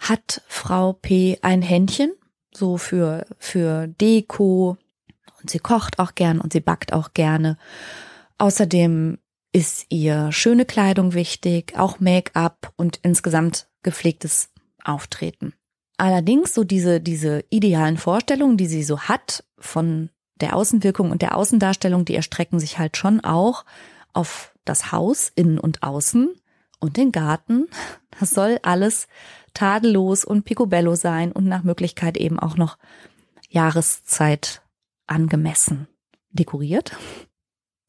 hat 0.00 0.42
Frau 0.48 0.94
P 0.94 1.38
ein 1.42 1.62
Händchen 1.62 2.12
so 2.52 2.76
für, 2.76 3.24
für 3.38 3.86
Deko, 3.86 4.76
und 5.42 5.50
sie 5.50 5.58
kocht 5.58 5.98
auch 5.98 6.14
gern 6.14 6.40
und 6.40 6.52
sie 6.52 6.60
backt 6.60 6.92
auch 6.92 7.12
gerne. 7.14 7.58
Außerdem 8.38 9.18
ist 9.52 9.86
ihr 9.90 10.32
schöne 10.32 10.64
Kleidung 10.64 11.12
wichtig, 11.14 11.74
auch 11.76 12.00
Make-up 12.00 12.72
und 12.76 13.00
insgesamt 13.02 13.68
gepflegtes 13.82 14.50
Auftreten. 14.82 15.52
Allerdings 15.98 16.54
so 16.54 16.64
diese, 16.64 17.00
diese 17.00 17.44
idealen 17.50 17.98
Vorstellungen, 17.98 18.56
die 18.56 18.66
sie 18.66 18.82
so 18.82 19.00
hat 19.00 19.44
von 19.58 20.10
der 20.40 20.56
Außenwirkung 20.56 21.10
und 21.10 21.22
der 21.22 21.36
Außendarstellung, 21.36 22.04
die 22.04 22.16
erstrecken 22.16 22.58
sich 22.58 22.78
halt 22.78 22.96
schon 22.96 23.20
auch 23.20 23.64
auf 24.12 24.52
das 24.64 24.90
Haus 24.90 25.30
innen 25.34 25.58
und 25.58 25.82
außen 25.82 26.34
und 26.80 26.96
den 26.96 27.12
Garten. 27.12 27.68
Das 28.18 28.30
soll 28.30 28.58
alles 28.62 29.06
tadellos 29.54 30.24
und 30.24 30.44
picobello 30.44 30.94
sein 30.94 31.30
und 31.30 31.46
nach 31.46 31.62
Möglichkeit 31.62 32.16
eben 32.16 32.38
auch 32.38 32.56
noch 32.56 32.78
Jahreszeit 33.48 34.61
angemessen 35.12 35.88
dekoriert. 36.30 36.96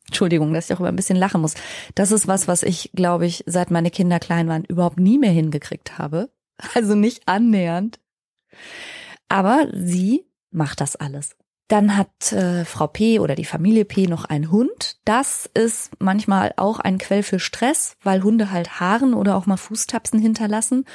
Entschuldigung, 0.08 0.54
dass 0.54 0.70
ich 0.70 0.76
auch 0.76 0.80
immer 0.80 0.90
ein 0.90 0.96
bisschen 0.96 1.18
lachen 1.18 1.42
muss. 1.42 1.56
Das 1.96 2.12
ist 2.12 2.28
was, 2.28 2.48
was 2.48 2.62
ich, 2.62 2.92
glaube 2.94 3.26
ich, 3.26 3.44
seit 3.48 3.72
meine 3.72 3.90
Kinder 3.90 4.20
klein 4.20 4.48
waren, 4.48 4.66
überhaupt 4.66 5.00
nie 5.00 5.18
mehr 5.18 5.32
hingekriegt 5.32 5.98
habe. 5.98 6.30
Also 6.76 6.94
nicht 6.94 7.28
annähernd. 7.28 8.00
Aber 9.28 9.68
sie 9.74 10.28
macht 10.52 10.82
das 10.82 10.96
alles. 10.96 11.36
Dann 11.68 11.98
hat 11.98 12.32
äh, 12.32 12.64
Frau 12.64 12.86
P 12.86 13.20
oder 13.20 13.34
die 13.34 13.44
Familie 13.44 13.86
P 13.86 14.06
noch 14.06 14.26
einen 14.26 14.52
Hund. 14.52 14.98
Das 15.04 15.50
ist 15.56 15.90
manchmal 16.00 16.54
auch 16.58 16.80
ein 16.80 17.00
Quell 17.00 17.24
für 17.24 17.40
Stress, 17.40 17.98
weil 18.04 18.22
Hunde 18.22 18.52
halt 18.52 18.80
Haaren 18.80 19.16
oder 19.16 19.36
auch 19.36 19.48
mal 19.48 19.58
Fußtapsen 19.58 20.20
hinterlassen 20.20 20.86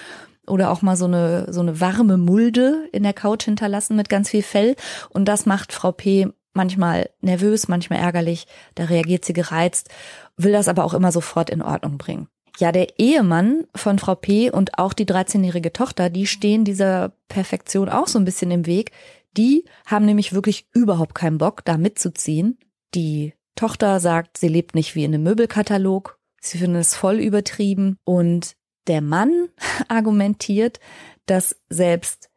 oder 0.49 0.71
auch 0.71 0.83
mal 0.83 0.97
so 0.97 1.05
eine, 1.05 1.53
so 1.53 1.61
eine 1.61 1.81
warme 1.81 2.17
Mulde 2.17 2.89
in 2.93 3.03
der 3.03 3.13
Couch 3.13 3.45
hinterlassen 3.45 3.97
mit 3.97 4.09
ganz 4.09 4.31
viel 4.31 4.43
Fell. 4.43 4.77
Und 5.11 5.27
das 5.27 5.47
macht 5.47 5.73
Frau 5.73 5.93
P 5.93 6.29
manchmal 6.55 7.11
nervös, 7.21 7.69
manchmal 7.69 8.01
ärgerlich. 8.01 8.47
Da 8.75 8.85
reagiert 8.85 9.25
sie 9.25 9.33
gereizt, 9.33 9.89
will 10.37 10.53
das 10.53 10.69
aber 10.69 10.85
auch 10.85 10.95
immer 10.95 11.13
sofort 11.13 11.51
in 11.51 11.63
Ordnung 11.63 11.99
bringen. 11.99 12.29
Ja, 12.59 12.73
der 12.73 12.99
Ehemann 12.99 13.67
von 13.75 14.01
Frau 14.01 14.17
P 14.17 14.51
und 14.51 14.79
auch 14.79 14.93
die 14.93 15.07
13-jährige 15.07 15.73
Tochter, 15.73 16.11
die 16.11 16.27
stehen 16.27 16.65
dieser 16.65 17.13
Perfektion 17.29 17.89
auch 17.89 18.09
so 18.09 18.19
ein 18.19 18.25
bisschen 18.25 18.51
im 18.51 18.67
Weg. 18.67 18.91
Die 19.37 19.65
haben 19.87 20.05
nämlich 20.05 20.33
wirklich 20.33 20.67
überhaupt 20.75 21.15
keinen 21.15 21.39
Bock, 21.39 21.65
da 21.65 21.79
mitzuziehen. 21.79 22.59
Die 22.95 23.35
Tochter 23.55 24.01
sagt, 24.01 24.39
sie 24.39 24.49
lebt 24.49 24.75
nicht 24.75 24.97
wie 24.97 25.05
in 25.05 25.15
einem 25.15 25.23
Möbelkatalog. 25.23 26.19
Sie 26.41 26.59
finden 26.59 26.77
es 26.77 26.95
voll 26.95 27.21
übertrieben 27.21 27.97
und 28.05 28.57
der 28.89 29.01
Mann 29.01 29.49
argumentiert, 29.89 30.81
dass 31.27 31.57
selbst 31.69 32.31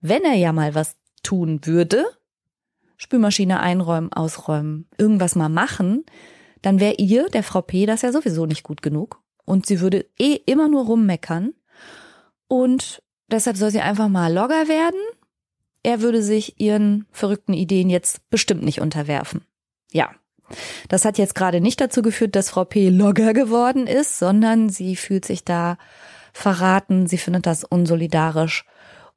wenn 0.00 0.22
er 0.22 0.34
ja 0.34 0.52
mal 0.52 0.74
was 0.74 0.96
tun 1.22 1.60
würde, 1.64 2.04
Spülmaschine 2.96 3.60
einräumen, 3.60 4.12
ausräumen, 4.12 4.86
irgendwas 4.98 5.34
mal 5.34 5.48
machen, 5.48 6.04
dann 6.62 6.80
wäre 6.80 6.94
ihr, 6.94 7.28
der 7.28 7.42
Frau 7.42 7.62
P, 7.62 7.86
das 7.86 8.02
ja 8.02 8.12
sowieso 8.12 8.46
nicht 8.46 8.62
gut 8.62 8.82
genug. 8.82 9.20
Und 9.44 9.66
sie 9.66 9.80
würde 9.80 10.06
eh 10.18 10.34
immer 10.46 10.68
nur 10.68 10.84
rummeckern. 10.84 11.52
Und 12.48 13.02
deshalb 13.30 13.56
soll 13.56 13.70
sie 13.70 13.80
einfach 13.80 14.08
mal 14.08 14.32
Logger 14.32 14.68
werden. 14.68 15.00
Er 15.82 16.00
würde 16.00 16.22
sich 16.22 16.60
ihren 16.60 17.06
verrückten 17.10 17.52
Ideen 17.52 17.90
jetzt 17.90 18.28
bestimmt 18.30 18.62
nicht 18.62 18.80
unterwerfen. 18.80 19.44
Ja, 19.92 20.14
das 20.88 21.04
hat 21.04 21.18
jetzt 21.18 21.34
gerade 21.34 21.60
nicht 21.60 21.80
dazu 21.80 22.02
geführt, 22.02 22.36
dass 22.36 22.50
Frau 22.50 22.64
P. 22.64 22.88
Logger 22.88 23.32
geworden 23.32 23.86
ist, 23.86 24.18
sondern 24.18 24.68
sie 24.68 24.96
fühlt 24.96 25.24
sich 25.24 25.44
da 25.44 25.78
verraten, 26.32 27.06
sie 27.06 27.18
findet 27.18 27.46
das 27.46 27.64
unsolidarisch 27.64 28.64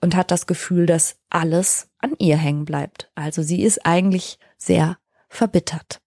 und 0.01 0.15
hat 0.15 0.31
das 0.31 0.45
Gefühl, 0.45 0.85
dass 0.85 1.17
alles 1.29 1.89
an 1.99 2.13
ihr 2.19 2.37
hängen 2.37 2.65
bleibt. 2.65 3.09
Also 3.15 3.41
sie 3.41 3.63
ist 3.63 3.85
eigentlich 3.85 4.37
sehr 4.57 4.97
verbittert. 5.27 6.01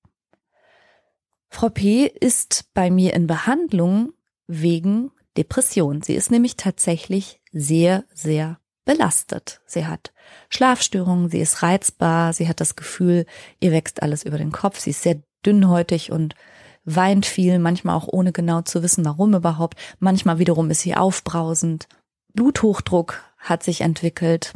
Frau 1.49 1.69
P. 1.69 2.07
ist 2.07 2.67
bei 2.75 2.91
mir 2.91 3.12
in 3.15 3.27
Behandlung 3.27 4.12
wegen 4.47 5.11
Depression. 5.37 6.00
Sie 6.00 6.15
ist 6.15 6.31
nämlich 6.31 6.57
tatsächlich 6.57 7.41
sehr, 7.53 8.05
sehr 8.15 8.60
belastet. 8.90 9.61
Sie 9.66 9.87
hat 9.87 10.12
Schlafstörungen, 10.49 11.30
sie 11.30 11.38
ist 11.38 11.62
reizbar, 11.62 12.32
sie 12.32 12.49
hat 12.49 12.61
das 12.61 12.75
Gefühl, 12.75 13.25
ihr 13.61 13.70
wächst 13.70 14.02
alles 14.02 14.25
über 14.25 14.37
den 14.37 14.50
Kopf, 14.50 14.80
sie 14.80 14.90
ist 14.90 15.02
sehr 15.02 15.23
dünnhäutig 15.47 16.11
und 16.11 16.35
weint 16.85 17.25
viel, 17.25 17.61
manchmal 17.61 17.94
auch 17.94 18.09
ohne 18.09 18.32
genau 18.32 18.62
zu 18.62 18.82
wissen, 18.82 19.04
warum 19.04 19.32
überhaupt. 19.35 19.78
Manchmal 20.00 20.40
wiederum 20.40 20.70
ist 20.70 20.80
sie 20.80 20.97
aufbrausend. 20.97 21.87
Bluthochdruck 22.35 23.23
hat 23.38 23.62
sich 23.62 23.82
entwickelt 23.82 24.54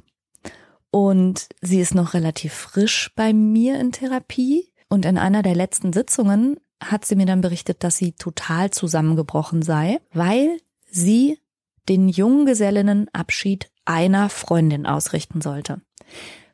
und 0.91 1.49
sie 1.61 1.81
ist 1.81 1.95
noch 1.95 2.13
relativ 2.15 2.55
frisch 2.55 3.13
bei 3.15 3.33
mir 3.33 3.79
in 3.79 3.93
Therapie. 3.93 4.69
Und 4.89 5.07
in 5.07 5.17
einer 5.17 5.43
der 5.43 5.55
letzten 5.55 5.93
Sitzungen 5.93 6.59
hat 6.83 7.05
sie 7.05 7.15
mir 7.15 7.27
dann 7.27 7.41
berichtet, 7.41 7.85
dass 7.85 7.97
sie 7.97 8.13
total 8.13 8.71
zusammengebrochen 8.71 9.63
sei, 9.63 10.01
weil 10.13 10.59
sie 10.91 11.39
den 11.89 12.09
Junggesellinnenabschied 12.09 13.71
einer 13.85 14.29
Freundin 14.29 14.87
ausrichten 14.87 15.41
sollte. 15.41 15.81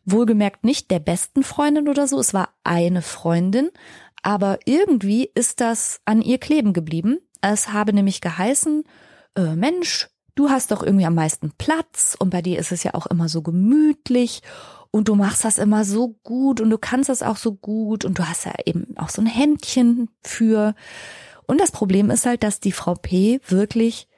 Wohlgemerkt 0.05 0.65
nicht 0.65 0.91
der 0.91 0.99
besten 0.99 1.43
Freundin 1.43 1.89
oder 1.89 2.09
so, 2.09 2.19
es 2.19 2.35
war 2.35 2.51
eine 2.65 3.03
Freundin, 3.03 3.71
aber 4.23 4.59
irgendwie 4.65 5.31
ist 5.35 5.61
das 5.61 6.01
an 6.05 6.23
ihr 6.23 6.39
kleben 6.39 6.73
geblieben. 6.73 7.19
Es 7.41 7.73
habe 7.73 7.93
nämlich 7.93 8.21
geheißen, 8.21 8.85
äh, 9.37 9.57
Mensch, 9.57 10.09
du 10.35 10.51
hast 10.51 10.71
doch 10.71 10.83
irgendwie 10.83 11.07
am 11.07 11.15
meisten 11.15 11.53
Platz 11.57 12.17
und 12.19 12.31
bei 12.31 12.43
dir 12.43 12.59
ist 12.59 12.73
es 12.73 12.83
ja 12.83 12.95
auch 12.95 13.07
immer 13.07 13.29
so 13.29 13.43
gemütlich 13.43 14.43
und 14.91 15.09
du 15.09 15.15
machst 15.15 15.45
das 15.45 15.59
immer 15.59 15.85
so 15.85 16.17
gut 16.23 16.61
und 16.61 16.71
du 16.71 16.79
kannst 16.79 17.09
das 17.09 17.23
auch 17.23 17.37
so 17.37 17.55
gut 17.55 18.05
und 18.05 18.19
du 18.19 18.29
hast 18.29 18.45
ja 18.45 18.53
eben 18.67 18.97
auch 18.97 19.09
so 19.09 19.23
ein 19.23 19.27
Händchen 19.27 20.11
für. 20.25 20.75
Und 21.47 21.61
das 21.61 21.71
Problem 21.71 22.11
ist 22.11 22.27
halt, 22.27 22.43
dass 22.43 22.61
die 22.61 22.73
Frau 22.73 22.95
P 22.95 23.41
wirklich 23.47 24.09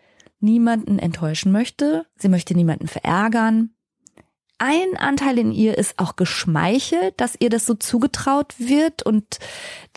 niemanden 0.43 0.99
enttäuschen 0.99 1.53
möchte. 1.53 2.07
Sie 2.17 2.29
möchte 2.29 2.55
niemanden 2.55 2.89
verärgern. 2.89 3.71
Ein 4.59 4.97
Anteil 4.97 5.39
in 5.39 5.51
ihr 5.51 5.77
ist 5.77 5.99
auch 5.99 6.15
geschmeichelt, 6.15 7.21
dass 7.21 7.37
ihr 7.41 7.51
das 7.51 7.67
so 7.67 7.75
zugetraut 7.75 8.55
wird 8.59 9.03
und 9.03 9.39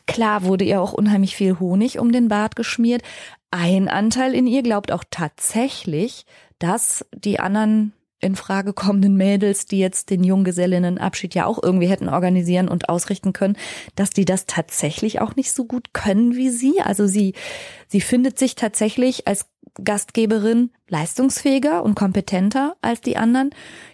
klar 0.07 0.43
wurde 0.43 0.65
ihr 0.65 0.81
auch 0.81 0.93
unheimlich 0.93 1.35
viel 1.35 1.59
Honig 1.59 1.99
um 1.99 2.11
den 2.11 2.29
Bart 2.29 2.55
geschmiert. 2.55 3.03
Ein 3.51 3.87
Anteil 3.89 4.33
in 4.33 4.47
ihr 4.47 4.63
glaubt 4.63 4.91
auch 4.91 5.03
tatsächlich, 5.09 6.25
dass 6.57 7.05
die 7.13 7.39
anderen 7.39 7.93
in 8.25 8.35
Frage 8.35 8.73
kommenden 8.73 9.15
Mädels, 9.17 9.65
die 9.67 9.77
jetzt 9.77 10.09
den 10.09 10.23
Junggesellinnenabschied 10.23 11.35
ja 11.35 11.45
auch 11.45 11.61
irgendwie 11.61 11.87
hätten 11.87 12.09
organisieren 12.09 12.67
und 12.67 12.89
ausrichten 12.89 13.33
können, 13.33 13.57
dass 13.95 14.09
die 14.09 14.25
das 14.25 14.47
tatsächlich 14.47 15.21
auch 15.21 15.35
nicht 15.35 15.51
so 15.51 15.65
gut 15.65 15.93
können 15.93 16.35
wie 16.35 16.49
sie. 16.49 16.81
Also 16.81 17.05
sie, 17.05 17.35
sie 17.87 18.01
findet 18.01 18.39
sich 18.39 18.55
tatsächlich 18.55 19.27
als 19.27 19.45
Gastgeberin 19.83 20.71
leistungsfähiger 20.87 21.83
und 21.83 21.95
kompetenter 21.95 22.75
als 22.81 23.01
die 23.01 23.17
anderen. 23.17 23.51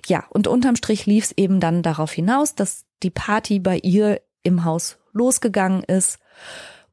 Ja, 0.07 0.25
und 0.29 0.47
unterm 0.47 0.75
Strich 0.75 1.05
lief 1.05 1.25
es 1.25 1.37
eben 1.37 1.59
dann 1.59 1.83
darauf 1.83 2.11
hinaus, 2.11 2.55
dass 2.55 2.85
die 3.03 3.09
Party 3.09 3.59
bei 3.59 3.77
ihr 3.77 4.21
im 4.43 4.63
Haus 4.63 4.97
losgegangen 5.13 5.83
ist. 5.83 6.19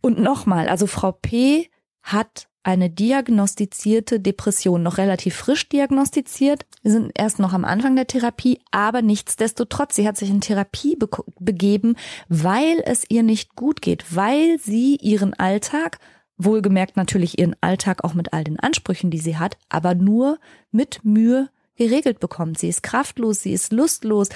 Und 0.00 0.18
nochmal, 0.18 0.68
also 0.68 0.86
Frau 0.86 1.12
P 1.12 1.70
hat 2.02 2.48
eine 2.62 2.90
diagnostizierte 2.90 4.20
Depression, 4.20 4.82
noch 4.82 4.98
relativ 4.98 5.36
frisch 5.36 5.68
diagnostiziert. 5.70 6.66
Wir 6.82 6.92
sind 6.92 7.12
erst 7.14 7.38
noch 7.38 7.54
am 7.54 7.64
Anfang 7.64 7.96
der 7.96 8.06
Therapie, 8.06 8.60
aber 8.70 9.00
nichtsdestotrotz, 9.00 9.94
sie 9.94 10.06
hat 10.06 10.18
sich 10.18 10.28
in 10.28 10.42
Therapie 10.42 10.96
be 10.96 11.08
begeben, 11.38 11.96
weil 12.28 12.82
es 12.84 13.04
ihr 13.08 13.22
nicht 13.22 13.56
gut 13.56 13.80
geht, 13.80 14.14
weil 14.14 14.58
sie 14.58 14.96
ihren 14.96 15.32
Alltag 15.32 15.98
wohlgemerkt 16.38 16.96
natürlich 16.96 17.38
ihren 17.38 17.56
Alltag 17.60 18.04
auch 18.04 18.14
mit 18.14 18.32
all 18.32 18.44
den 18.44 18.58
Ansprüchen, 18.58 19.10
die 19.10 19.18
sie 19.18 19.36
hat, 19.36 19.58
aber 19.68 19.94
nur 19.94 20.38
mit 20.70 21.04
Mühe 21.04 21.50
geregelt 21.76 22.20
bekommt. 22.20 22.58
Sie 22.58 22.68
ist 22.68 22.82
kraftlos, 22.82 23.42
sie 23.42 23.52
ist 23.52 23.72
lustlos, 23.72 24.28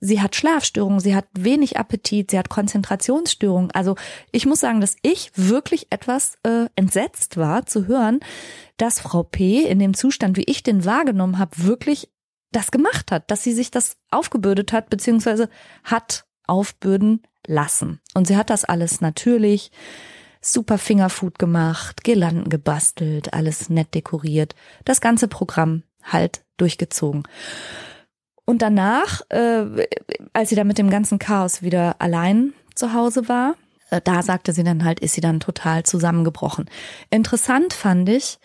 sie 0.00 0.20
hat 0.20 0.34
Schlafstörungen, 0.34 1.00
sie 1.00 1.14
hat 1.14 1.26
wenig 1.32 1.78
Appetit, 1.78 2.30
sie 2.30 2.38
hat 2.38 2.48
Konzentrationsstörungen. 2.48 3.70
Also 3.72 3.96
ich 4.32 4.46
muss 4.46 4.60
sagen, 4.60 4.80
dass 4.80 4.96
ich 5.02 5.30
wirklich 5.34 5.88
etwas 5.90 6.36
äh, 6.42 6.66
entsetzt 6.74 7.36
war 7.36 7.66
zu 7.66 7.86
hören, 7.86 8.20
dass 8.76 9.00
Frau 9.00 9.22
P. 9.22 9.62
in 9.62 9.78
dem 9.78 9.94
Zustand, 9.94 10.36
wie 10.36 10.44
ich 10.44 10.62
den 10.62 10.84
wahrgenommen 10.84 11.38
habe, 11.38 11.64
wirklich 11.64 12.10
das 12.52 12.70
gemacht 12.70 13.10
hat, 13.10 13.30
dass 13.30 13.42
sie 13.42 13.52
sich 13.52 13.70
das 13.70 13.96
aufgebürdet 14.10 14.72
hat, 14.72 14.88
beziehungsweise 14.88 15.48
hat 15.84 16.24
aufbürden 16.46 17.22
lassen. 17.46 18.00
Und 18.14 18.26
sie 18.26 18.36
hat 18.36 18.50
das 18.50 18.64
alles 18.64 19.00
natürlich 19.00 19.70
super 20.52 20.78
Fingerfood 20.78 21.38
gemacht, 21.38 22.04
Girlanden 22.04 22.48
gebastelt, 22.48 23.34
alles 23.34 23.68
nett 23.68 23.94
dekoriert, 23.94 24.54
das 24.84 25.00
ganze 25.00 25.28
Programm 25.28 25.82
halt 26.02 26.42
durchgezogen. 26.56 27.24
Und 28.44 28.62
danach, 28.62 29.22
äh, 29.30 29.86
als 30.32 30.50
sie 30.50 30.54
dann 30.54 30.68
mit 30.68 30.78
dem 30.78 30.88
ganzen 30.88 31.18
Chaos 31.18 31.62
wieder 31.62 31.96
allein 32.00 32.54
zu 32.74 32.92
Hause 32.92 33.28
war, 33.28 33.56
äh, 33.90 34.00
da 34.02 34.22
sagte 34.22 34.52
sie 34.52 34.62
dann 34.62 34.84
halt, 34.84 35.00
ist 35.00 35.14
sie 35.14 35.20
dann 35.20 35.40
total 35.40 35.82
zusammengebrochen. 35.82 36.70
Interessant 37.10 37.72
fand 37.72 38.08
ich, 38.08 38.38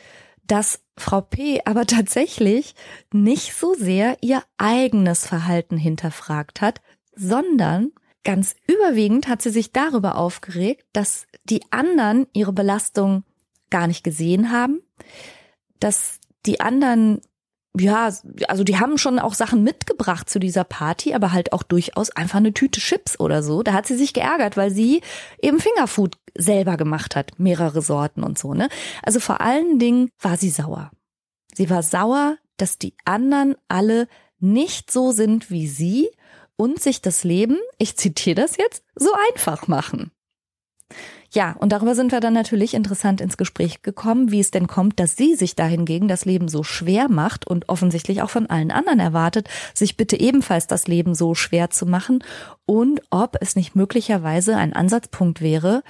dass 0.47 0.81
Frau 0.97 1.21
P. 1.21 1.61
aber 1.65 1.85
tatsächlich 1.87 2.75
nicht 3.13 3.53
so 3.53 3.75
sehr 3.75 4.17
ihr 4.21 4.43
eigenes 4.57 5.27
Verhalten 5.27 5.77
hinterfragt 5.77 6.61
hat, 6.61 6.81
sondern 7.15 7.91
ganz 8.23 8.55
überwiegend 8.67 9.27
hat 9.27 9.41
sie 9.41 9.49
sich 9.49 9.71
darüber 9.71 10.15
aufgeregt, 10.15 10.85
dass 10.93 11.25
die 11.43 11.61
anderen 11.71 12.27
ihre 12.33 12.53
Belastung 12.53 13.23
gar 13.69 13.87
nicht 13.87 14.03
gesehen 14.03 14.51
haben, 14.51 14.81
dass 15.79 16.19
die 16.45 16.59
anderen 16.59 17.21
ja, 17.77 18.11
also 18.49 18.63
die 18.65 18.79
haben 18.79 18.97
schon 18.97 19.17
auch 19.17 19.33
Sachen 19.33 19.63
mitgebracht 19.63 20.29
zu 20.29 20.39
dieser 20.39 20.65
Party, 20.65 21.13
aber 21.13 21.31
halt 21.31 21.53
auch 21.53 21.63
durchaus 21.63 22.09
einfach 22.09 22.39
eine 22.39 22.53
Tüte 22.53 22.81
Chips 22.81 23.17
oder 23.17 23.43
so. 23.43 23.63
Da 23.63 23.71
hat 23.71 23.87
sie 23.87 23.95
sich 23.95 24.13
geärgert, 24.13 24.57
weil 24.57 24.71
sie 24.71 25.01
eben 25.41 25.59
Fingerfood 25.59 26.17
selber 26.37 26.75
gemacht 26.75 27.15
hat, 27.15 27.39
mehrere 27.39 27.81
Sorten 27.81 28.23
und 28.23 28.37
so, 28.37 28.53
ne? 28.53 28.67
Also 29.03 29.21
vor 29.21 29.39
allen 29.39 29.79
Dingen 29.79 30.09
war 30.19 30.35
sie 30.35 30.49
sauer. 30.49 30.91
Sie 31.53 31.69
war 31.69 31.81
sauer, 31.81 32.37
dass 32.57 32.77
die 32.77 32.93
anderen 33.05 33.55
alle 33.69 34.07
nicht 34.39 34.91
so 34.91 35.11
sind 35.11 35.49
wie 35.49 35.67
sie 35.67 36.09
und 36.61 36.79
sich 36.79 37.01
das 37.01 37.23
Leben, 37.23 37.57
ich 37.79 37.97
zitiere 37.97 38.35
das 38.35 38.55
jetzt, 38.55 38.83
so 38.93 39.09
einfach 39.31 39.67
machen. 39.67 40.11
Ja, 41.33 41.55
und 41.57 41.71
darüber 41.71 41.95
sind 41.95 42.11
wir 42.11 42.19
dann 42.19 42.35
natürlich 42.35 42.75
interessant 42.75 43.19
ins 43.19 43.35
Gespräch 43.35 43.81
gekommen, 43.81 44.31
wie 44.31 44.41
es 44.41 44.51
denn 44.51 44.67
kommt, 44.67 44.99
dass 44.99 45.15
sie 45.15 45.33
sich 45.33 45.55
dahingegen 45.55 46.07
das 46.07 46.25
Leben 46.25 46.49
so 46.49 46.61
schwer 46.61 47.09
macht 47.09 47.47
und 47.47 47.67
offensichtlich 47.67 48.21
auch 48.21 48.29
von 48.29 48.47
allen 48.47 48.69
anderen 48.69 48.99
erwartet, 48.99 49.49
sich 49.73 49.97
bitte 49.97 50.19
ebenfalls 50.19 50.67
das 50.67 50.87
Leben 50.87 51.15
so 51.15 51.33
schwer 51.33 51.71
zu 51.71 51.87
machen 51.87 52.23
und 52.67 53.01
ob 53.09 53.37
es 53.41 53.55
nicht 53.55 53.75
möglicherweise 53.75 54.55
ein 54.55 54.73
Ansatzpunkt 54.73 55.41
wäre, 55.41 55.81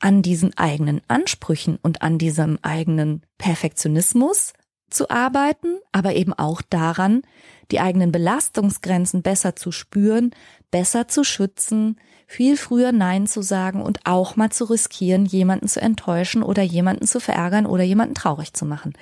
an 0.00 0.22
diesen 0.22 0.58
eigenen 0.58 1.02
Ansprüchen 1.06 1.78
und 1.82 2.02
an 2.02 2.18
diesem 2.18 2.58
eigenen 2.62 3.22
Perfektionismus 3.38 4.54
zu 4.90 5.08
arbeiten, 5.08 5.78
aber 5.92 6.16
eben 6.16 6.32
auch 6.32 6.62
daran, 6.62 7.22
die 7.70 7.80
eigenen 7.80 8.12
Belastungsgrenzen 8.12 9.22
besser 9.22 9.56
zu 9.56 9.72
spüren, 9.72 10.30
besser 10.70 11.08
zu 11.08 11.24
schützen, 11.24 12.00
viel 12.26 12.56
früher 12.56 12.92
Nein 12.92 13.26
zu 13.26 13.42
sagen 13.42 13.82
und 13.82 14.00
auch 14.04 14.36
mal 14.36 14.50
zu 14.50 14.64
riskieren, 14.64 15.26
jemanden 15.26 15.68
zu 15.68 15.80
enttäuschen 15.80 16.42
oder 16.42 16.62
jemanden 16.62 17.06
zu 17.06 17.20
verärgern 17.20 17.66
oder 17.66 17.84
jemanden 17.84 18.14
traurig 18.14 18.52
zu 18.52 18.64
machen. 18.64 18.94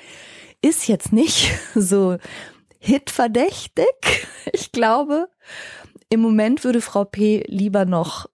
Ist 0.60 0.88
jetzt 0.88 1.12
nicht 1.12 1.52
so 1.74 2.18
hitverdächtig. 2.78 4.26
Ich 4.52 4.72
glaube, 4.72 5.28
im 6.10 6.20
Moment 6.20 6.64
würde 6.64 6.80
Frau 6.80 7.04
P. 7.04 7.44
lieber 7.46 7.86
noch 7.86 8.28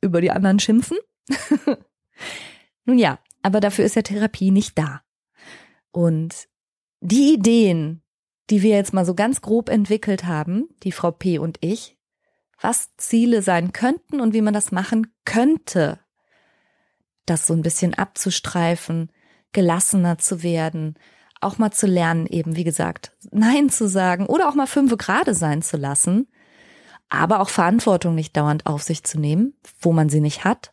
über 0.00 0.20
die 0.20 0.30
anderen 0.30 0.58
schimpfen. 0.58 0.98
Nun 2.84 2.98
ja, 2.98 3.18
aber 3.42 3.60
dafür 3.60 3.84
ist 3.84 3.96
ja 3.96 4.02
Therapie 4.02 4.50
nicht 4.50 4.76
da. 4.76 5.02
Und 5.92 6.48
die 7.00 7.34
Ideen, 7.34 8.02
die 8.50 8.62
wir 8.62 8.76
jetzt 8.76 8.94
mal 8.94 9.04
so 9.04 9.14
ganz 9.14 9.40
grob 9.40 9.68
entwickelt 9.68 10.24
haben, 10.24 10.68
die 10.82 10.92
Frau 10.92 11.10
P. 11.10 11.38
und 11.38 11.58
ich, 11.60 11.96
was 12.60 12.94
Ziele 12.96 13.42
sein 13.42 13.72
könnten 13.72 14.20
und 14.20 14.32
wie 14.32 14.42
man 14.42 14.54
das 14.54 14.72
machen 14.72 15.08
könnte, 15.24 16.00
das 17.26 17.46
so 17.46 17.54
ein 17.54 17.62
bisschen 17.62 17.94
abzustreifen, 17.94 19.10
gelassener 19.52 20.18
zu 20.18 20.42
werden, 20.42 20.94
auch 21.40 21.58
mal 21.58 21.72
zu 21.72 21.86
lernen, 21.86 22.26
eben 22.26 22.56
wie 22.56 22.64
gesagt, 22.64 23.12
Nein 23.30 23.68
zu 23.68 23.88
sagen 23.88 24.26
oder 24.26 24.48
auch 24.48 24.54
mal 24.54 24.66
fünfe 24.66 24.96
gerade 24.96 25.34
sein 25.34 25.60
zu 25.60 25.76
lassen, 25.76 26.28
aber 27.08 27.40
auch 27.40 27.50
Verantwortung 27.50 28.14
nicht 28.14 28.36
dauernd 28.36 28.66
auf 28.66 28.82
sich 28.82 29.04
zu 29.04 29.20
nehmen, 29.20 29.54
wo 29.80 29.92
man 29.92 30.08
sie 30.08 30.20
nicht 30.20 30.44
hat, 30.44 30.72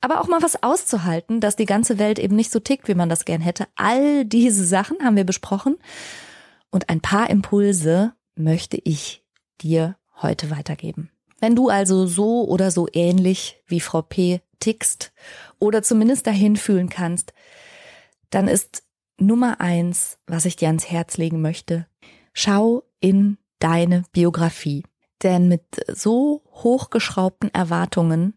aber 0.00 0.20
auch 0.20 0.28
mal 0.28 0.42
was 0.42 0.62
auszuhalten, 0.62 1.40
dass 1.40 1.56
die 1.56 1.66
ganze 1.66 1.98
Welt 1.98 2.18
eben 2.18 2.36
nicht 2.36 2.52
so 2.52 2.60
tickt, 2.60 2.88
wie 2.88 2.94
man 2.94 3.08
das 3.08 3.24
gern 3.24 3.40
hätte. 3.40 3.66
All 3.76 4.24
diese 4.24 4.64
Sachen 4.64 4.98
haben 5.02 5.16
wir 5.16 5.24
besprochen 5.24 5.76
und 6.70 6.88
ein 6.88 7.00
paar 7.00 7.30
Impulse 7.30 8.14
möchte 8.34 8.76
ich 8.76 9.24
dir 9.60 9.96
heute 10.20 10.50
weitergeben. 10.50 11.10
Wenn 11.40 11.54
du 11.54 11.68
also 11.68 12.06
so 12.06 12.46
oder 12.48 12.70
so 12.70 12.88
ähnlich 12.92 13.62
wie 13.66 13.80
Frau 13.80 14.02
P 14.02 14.40
tickst 14.60 15.12
oder 15.58 15.82
zumindest 15.82 16.26
dahin 16.26 16.56
fühlen 16.56 16.88
kannst, 16.88 17.32
dann 18.30 18.48
ist 18.48 18.84
Nummer 19.18 19.60
eins, 19.60 20.18
was 20.26 20.44
ich 20.44 20.56
dir 20.56 20.68
ans 20.68 20.90
Herz 20.90 21.16
legen 21.16 21.40
möchte, 21.40 21.86
schau 22.32 22.84
in 23.00 23.38
deine 23.58 24.04
Biografie. 24.12 24.84
Denn 25.22 25.48
mit 25.48 25.62
so 25.88 26.42
hochgeschraubten 26.52 27.52
Erwartungen, 27.54 28.34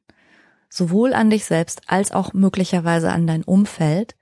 sowohl 0.69 1.13
an 1.13 1.29
dich 1.29 1.45
selbst 1.45 1.81
als 1.87 2.11
auch 2.11 2.33
möglicherweise 2.33 3.11
an 3.11 3.27
dein 3.27 3.43
Umfeld, 3.43 4.15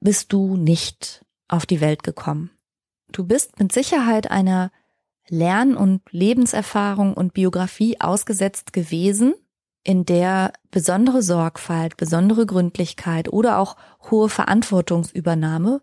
bist 0.00 0.32
du 0.32 0.56
nicht 0.56 1.24
auf 1.48 1.66
die 1.66 1.80
Welt 1.80 2.02
gekommen. 2.02 2.50
Du 3.14 3.22
bist 3.22 3.60
mit 3.60 3.70
Sicherheit 3.70 4.32
einer 4.32 4.72
Lern- 5.28 5.76
und 5.76 6.02
Lebenserfahrung 6.10 7.14
und 7.14 7.32
Biografie 7.32 8.00
ausgesetzt 8.00 8.72
gewesen, 8.72 9.34
in 9.84 10.04
der 10.04 10.52
besondere 10.72 11.22
Sorgfalt, 11.22 11.96
besondere 11.96 12.44
Gründlichkeit 12.44 13.32
oder 13.32 13.58
auch 13.58 13.76
hohe 14.10 14.28
Verantwortungsübernahme 14.28 15.80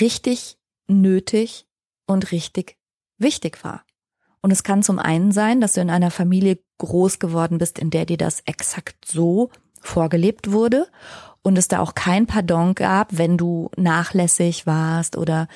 richtig 0.00 0.56
nötig 0.88 1.66
und 2.06 2.32
richtig 2.32 2.78
wichtig 3.18 3.62
war. 3.62 3.84
Und 4.40 4.50
es 4.50 4.62
kann 4.62 4.82
zum 4.82 4.98
einen 4.98 5.32
sein, 5.32 5.60
dass 5.60 5.74
du 5.74 5.82
in 5.82 5.90
einer 5.90 6.10
Familie 6.10 6.60
groß 6.78 7.18
geworden 7.18 7.58
bist, 7.58 7.78
in 7.78 7.90
der 7.90 8.06
dir 8.06 8.16
das 8.16 8.40
exakt 8.46 9.04
so 9.04 9.50
vorgelebt 9.82 10.50
wurde 10.50 10.88
und 11.42 11.58
es 11.58 11.68
da 11.68 11.80
auch 11.80 11.94
kein 11.94 12.26
Pardon 12.26 12.74
gab, 12.74 13.18
wenn 13.18 13.36
du 13.36 13.70
nachlässig 13.76 14.66
warst 14.66 15.18
oder 15.18 15.46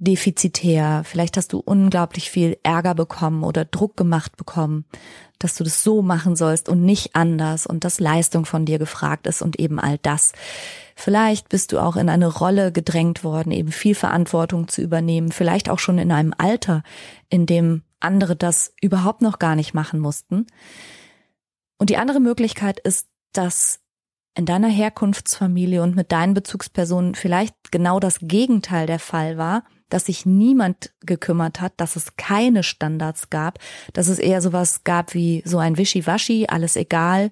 defizitär, 0.00 1.02
vielleicht 1.04 1.36
hast 1.36 1.52
du 1.52 1.58
unglaublich 1.58 2.30
viel 2.30 2.58
Ärger 2.62 2.94
bekommen 2.94 3.44
oder 3.44 3.66
Druck 3.66 3.98
gemacht 3.98 4.36
bekommen, 4.38 4.86
dass 5.38 5.54
du 5.54 5.64
das 5.64 5.82
so 5.84 6.00
machen 6.00 6.36
sollst 6.36 6.70
und 6.70 6.82
nicht 6.82 7.14
anders 7.14 7.66
und 7.66 7.84
dass 7.84 8.00
Leistung 8.00 8.46
von 8.46 8.64
dir 8.64 8.78
gefragt 8.78 9.26
ist 9.26 9.42
und 9.42 9.60
eben 9.60 9.78
all 9.78 9.98
das. 9.98 10.32
Vielleicht 10.96 11.50
bist 11.50 11.72
du 11.72 11.78
auch 11.78 11.96
in 11.96 12.08
eine 12.08 12.28
Rolle 12.28 12.72
gedrängt 12.72 13.24
worden, 13.24 13.52
eben 13.52 13.72
viel 13.72 13.94
Verantwortung 13.94 14.68
zu 14.68 14.80
übernehmen, 14.80 15.32
vielleicht 15.32 15.68
auch 15.68 15.78
schon 15.78 15.98
in 15.98 16.12
einem 16.12 16.34
Alter, 16.36 16.82
in 17.28 17.44
dem 17.44 17.82
andere 18.00 18.36
das 18.36 18.72
überhaupt 18.80 19.20
noch 19.20 19.38
gar 19.38 19.54
nicht 19.54 19.74
machen 19.74 20.00
mussten. 20.00 20.46
Und 21.76 21.90
die 21.90 21.98
andere 21.98 22.20
Möglichkeit 22.20 22.80
ist, 22.80 23.06
dass 23.34 23.80
in 24.34 24.46
deiner 24.46 24.68
Herkunftsfamilie 24.68 25.82
und 25.82 25.94
mit 25.94 26.10
deinen 26.10 26.32
Bezugspersonen 26.32 27.14
vielleicht 27.14 27.54
genau 27.70 28.00
das 28.00 28.18
Gegenteil 28.22 28.86
der 28.86 28.98
Fall 28.98 29.36
war, 29.36 29.64
dass 29.90 30.06
sich 30.06 30.26
niemand 30.26 30.92
gekümmert 31.00 31.60
hat, 31.60 31.74
dass 31.76 31.96
es 31.96 32.16
keine 32.16 32.62
Standards 32.62 33.30
gab, 33.30 33.58
dass 33.92 34.08
es 34.08 34.18
eher 34.18 34.40
sowas 34.40 34.84
gab 34.84 35.14
wie 35.14 35.42
so 35.44 35.58
ein 35.58 35.76
Wischiwaschi, 35.76 36.46
alles 36.48 36.76
egal. 36.76 37.30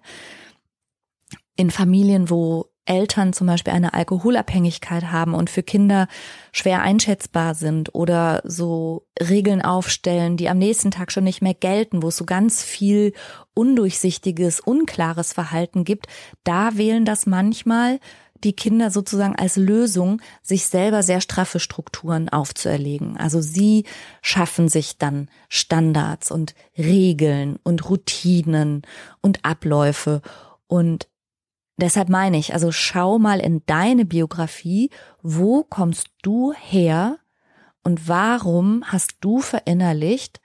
In 1.57 1.71
Familien, 1.71 2.31
wo 2.31 2.71
Eltern 2.89 3.33
zum 3.33 3.47
Beispiel 3.47 3.73
eine 3.73 3.93
Alkoholabhängigkeit 3.95 5.13
haben 5.13 5.35
und 5.35 5.51
für 5.51 5.63
Kinder 5.63 6.09
schwer 6.53 6.81
einschätzbar 6.81 7.55
sind 7.55 7.95
oder 7.95 8.41
so 8.45 9.07
Regeln 9.21 9.61
aufstellen, 9.61 10.37
die 10.37 10.49
am 10.49 10.59
nächsten 10.59 10.91
Tag 10.91 11.13
schon 11.13 11.25
nicht 11.25 11.43
mehr 11.43 11.55
gelten, 11.55 12.03
wo 12.03 12.09
es 12.09 12.17
so 12.17 12.25
ganz 12.25 12.63
viel 12.63 13.13
undurchsichtiges, 13.55 14.61
unklares 14.61 15.33
Verhalten 15.35 15.85
gibt, 15.85 16.07
da 16.45 16.77
wählen 16.77 17.05
das 17.05 17.27
manchmal 17.27 18.01
die 18.45 18.53
Kinder 18.53 18.91
sozusagen 18.91 19.37
als 19.37 19.57
Lösung, 19.57 20.21
sich 20.43 20.67
selber 20.67 21.03
sehr 21.03 21.21
straffe 21.21 21.61
Strukturen 21.61 22.29
aufzuerlegen. 22.29 23.17
Also 23.17 23.41
sie 23.41 23.85
schaffen 24.23 24.69
sich 24.69 24.99
dann 24.99 25.29
Standards 25.49 26.31
und 26.31 26.55
Regeln 26.77 27.59
und 27.63 27.89
Routinen 27.89 28.83
und 29.21 29.45
Abläufe. 29.45 30.23
Und 30.67 31.09
deshalb 31.77 32.09
meine 32.09 32.39
ich, 32.39 32.53
also 32.53 32.73
schau 32.73 33.19
mal 33.19 33.41
in 33.41 33.63
deine 33.67 34.05
Biografie, 34.05 34.91
wo 35.23 35.65
kommst 35.65 36.09
du 36.23 36.53
her 36.53 37.19
und 37.83 38.09
warum 38.09 38.85
hast 38.87 39.17
du 39.21 39.41
verinnerlicht, 39.41 40.41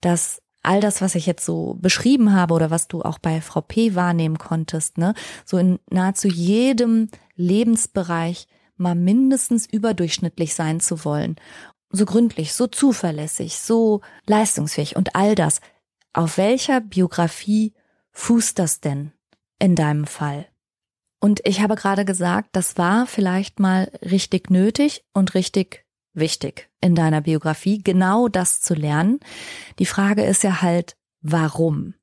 dass 0.00 0.42
all 0.66 0.80
das, 0.80 1.00
was 1.00 1.14
ich 1.14 1.26
jetzt 1.26 1.44
so 1.44 1.76
beschrieben 1.80 2.32
habe 2.32 2.54
oder 2.54 2.70
was 2.70 2.88
du 2.88 3.02
auch 3.02 3.18
bei 3.18 3.40
Frau 3.40 3.60
P 3.60 3.94
wahrnehmen 3.94 4.38
konntest, 4.38 4.98
ne, 4.98 5.14
so 5.44 5.58
in 5.58 5.78
nahezu 5.90 6.28
jedem 6.28 7.08
Lebensbereich 7.36 8.48
mal 8.76 8.94
mindestens 8.94 9.66
überdurchschnittlich 9.66 10.54
sein 10.54 10.80
zu 10.80 11.04
wollen. 11.04 11.36
So 11.90 12.04
gründlich, 12.04 12.52
so 12.52 12.66
zuverlässig, 12.66 13.58
so 13.58 14.00
leistungsfähig 14.26 14.96
und 14.96 15.14
all 15.14 15.34
das. 15.34 15.60
Auf 16.12 16.36
welcher 16.36 16.80
Biografie 16.80 17.74
fußt 18.10 18.58
das 18.58 18.80
denn 18.80 19.12
in 19.58 19.76
deinem 19.76 20.06
Fall? 20.06 20.46
Und 21.20 21.40
ich 21.44 21.60
habe 21.60 21.76
gerade 21.76 22.04
gesagt, 22.04 22.50
das 22.52 22.76
war 22.76 23.06
vielleicht 23.06 23.60
mal 23.60 23.90
richtig 24.02 24.50
nötig 24.50 25.04
und 25.14 25.34
richtig 25.34 25.85
wichtig 26.16 26.68
in 26.80 26.94
deiner 26.94 27.20
Biografie, 27.20 27.82
genau 27.82 28.28
das 28.28 28.60
zu 28.60 28.74
lernen. 28.74 29.20
Die 29.78 29.86
Frage 29.86 30.24
ist 30.24 30.42
ja 30.42 30.62
halt, 30.62 30.96
warum? 31.20 31.94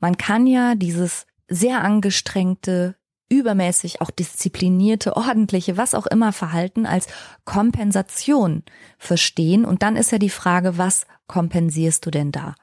Man 0.00 0.16
kann 0.16 0.46
ja 0.46 0.74
dieses 0.74 1.26
sehr 1.48 1.82
angestrengte, 1.82 2.96
übermäßig 3.28 4.00
auch 4.00 4.10
disziplinierte, 4.10 5.16
ordentliche, 5.16 5.76
was 5.76 5.94
auch 5.94 6.06
immer 6.06 6.32
Verhalten 6.32 6.86
als 6.86 7.08
Kompensation 7.44 8.62
verstehen. 8.96 9.64
Und 9.64 9.82
dann 9.82 9.96
ist 9.96 10.12
ja 10.12 10.18
die 10.18 10.30
Frage, 10.30 10.78
was 10.78 11.06
kompensierst 11.26 12.06
du 12.06 12.10
denn 12.10 12.32
da? 12.32 12.54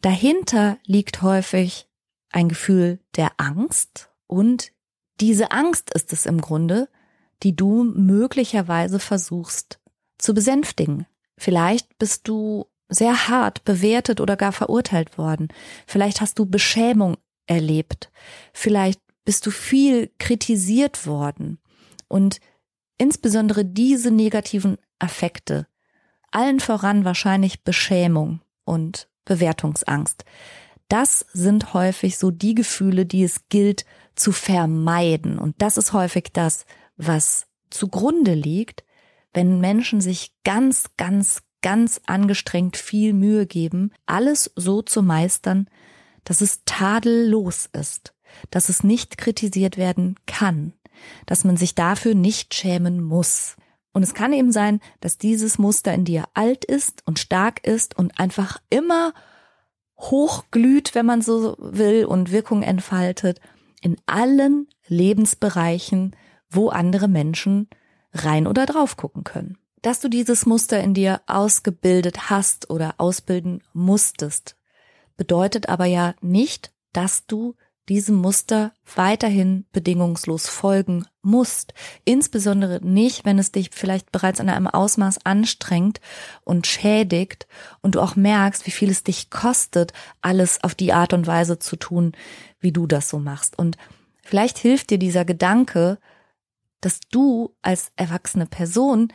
Dahinter 0.00 0.78
liegt 0.86 1.22
häufig 1.22 1.88
ein 2.30 2.48
Gefühl 2.48 3.00
der 3.16 3.32
Angst 3.36 4.10
und 4.26 4.72
diese 5.20 5.52
Angst 5.52 5.94
ist 5.94 6.12
es 6.12 6.26
im 6.26 6.40
Grunde, 6.40 6.88
die 7.42 7.54
du 7.54 7.84
möglicherweise 7.84 8.98
versuchst 8.98 9.78
zu 10.24 10.34
besänftigen. 10.34 11.06
Vielleicht 11.36 11.98
bist 11.98 12.26
du 12.28 12.66
sehr 12.88 13.28
hart 13.28 13.64
bewertet 13.64 14.20
oder 14.20 14.36
gar 14.36 14.52
verurteilt 14.52 15.18
worden. 15.18 15.48
Vielleicht 15.86 16.20
hast 16.20 16.38
du 16.38 16.46
Beschämung 16.46 17.16
erlebt. 17.46 18.10
Vielleicht 18.52 19.00
bist 19.24 19.46
du 19.46 19.50
viel 19.50 20.10
kritisiert 20.18 21.06
worden. 21.06 21.58
Und 22.08 22.40
insbesondere 22.98 23.64
diese 23.64 24.10
negativen 24.10 24.78
Affekte, 24.98 25.66
allen 26.30 26.60
voran 26.60 27.04
wahrscheinlich 27.04 27.62
Beschämung 27.62 28.40
und 28.64 29.08
Bewertungsangst, 29.24 30.24
das 30.88 31.26
sind 31.32 31.74
häufig 31.74 32.18
so 32.18 32.30
die 32.30 32.54
Gefühle, 32.54 33.06
die 33.06 33.24
es 33.24 33.48
gilt 33.48 33.84
zu 34.14 34.32
vermeiden. 34.32 35.38
Und 35.38 35.56
das 35.58 35.76
ist 35.76 35.92
häufig 35.92 36.32
das, 36.32 36.66
was 36.96 37.46
zugrunde 37.70 38.34
liegt, 38.34 38.84
wenn 39.34 39.60
Menschen 39.60 40.00
sich 40.00 40.32
ganz, 40.44 40.90
ganz, 40.96 41.42
ganz 41.60 42.00
angestrengt 42.06 42.76
viel 42.76 43.12
Mühe 43.12 43.46
geben, 43.46 43.92
alles 44.06 44.50
so 44.56 44.80
zu 44.80 45.02
meistern, 45.02 45.68
dass 46.22 46.40
es 46.40 46.62
tadellos 46.64 47.68
ist, 47.72 48.14
dass 48.50 48.68
es 48.68 48.82
nicht 48.82 49.18
kritisiert 49.18 49.76
werden 49.76 50.16
kann, 50.26 50.72
dass 51.26 51.44
man 51.44 51.56
sich 51.56 51.74
dafür 51.74 52.14
nicht 52.14 52.54
schämen 52.54 53.02
muss. 53.02 53.56
Und 53.92 54.02
es 54.02 54.14
kann 54.14 54.32
eben 54.32 54.52
sein, 54.52 54.80
dass 55.00 55.18
dieses 55.18 55.58
Muster 55.58 55.92
in 55.92 56.04
dir 56.04 56.24
alt 56.34 56.64
ist 56.64 57.02
und 57.06 57.18
stark 57.18 57.64
ist 57.66 57.96
und 57.96 58.18
einfach 58.18 58.58
immer 58.70 59.12
hochglüht, 59.98 60.94
wenn 60.94 61.06
man 61.06 61.22
so 61.22 61.56
will, 61.58 62.04
und 62.04 62.32
Wirkung 62.32 62.62
entfaltet 62.62 63.40
in 63.80 63.96
allen 64.06 64.68
Lebensbereichen, 64.86 66.16
wo 66.50 66.68
andere 66.68 67.08
Menschen 67.08 67.68
rein 68.14 68.46
oder 68.46 68.66
drauf 68.66 68.96
gucken 68.96 69.24
können. 69.24 69.58
Dass 69.82 70.00
du 70.00 70.08
dieses 70.08 70.46
Muster 70.46 70.80
in 70.80 70.94
dir 70.94 71.20
ausgebildet 71.26 72.30
hast 72.30 72.70
oder 72.70 72.94
ausbilden 72.96 73.62
musstest, 73.74 74.56
bedeutet 75.16 75.68
aber 75.68 75.84
ja 75.84 76.14
nicht, 76.22 76.72
dass 76.92 77.26
du 77.26 77.54
diesem 77.88 78.16
Muster 78.16 78.72
weiterhin 78.94 79.66
bedingungslos 79.72 80.48
folgen 80.48 81.04
musst. 81.22 81.74
Insbesondere 82.04 82.80
nicht, 82.82 83.24
wenn 83.24 83.38
es 83.38 83.52
dich 83.52 83.70
vielleicht 83.72 84.10
bereits 84.10 84.40
in 84.40 84.48
einem 84.48 84.68
Ausmaß 84.68 85.26
anstrengt 85.26 86.00
und 86.44 86.66
schädigt 86.66 87.46
und 87.82 87.94
du 87.94 88.00
auch 88.00 88.16
merkst, 88.16 88.66
wie 88.66 88.70
viel 88.70 88.90
es 88.90 89.02
dich 89.02 89.28
kostet, 89.28 89.92
alles 90.22 90.64
auf 90.64 90.74
die 90.74 90.92
Art 90.92 91.12
und 91.12 91.26
Weise 91.26 91.58
zu 91.58 91.76
tun, 91.76 92.12
wie 92.58 92.72
du 92.72 92.86
das 92.86 93.10
so 93.10 93.18
machst. 93.18 93.58
Und 93.58 93.76
vielleicht 94.22 94.56
hilft 94.56 94.88
dir 94.90 94.98
dieser 94.98 95.26
Gedanke, 95.26 95.98
dass 96.84 97.00
du 97.10 97.54
als 97.62 97.92
erwachsene 97.96 98.46
Person 98.46 99.12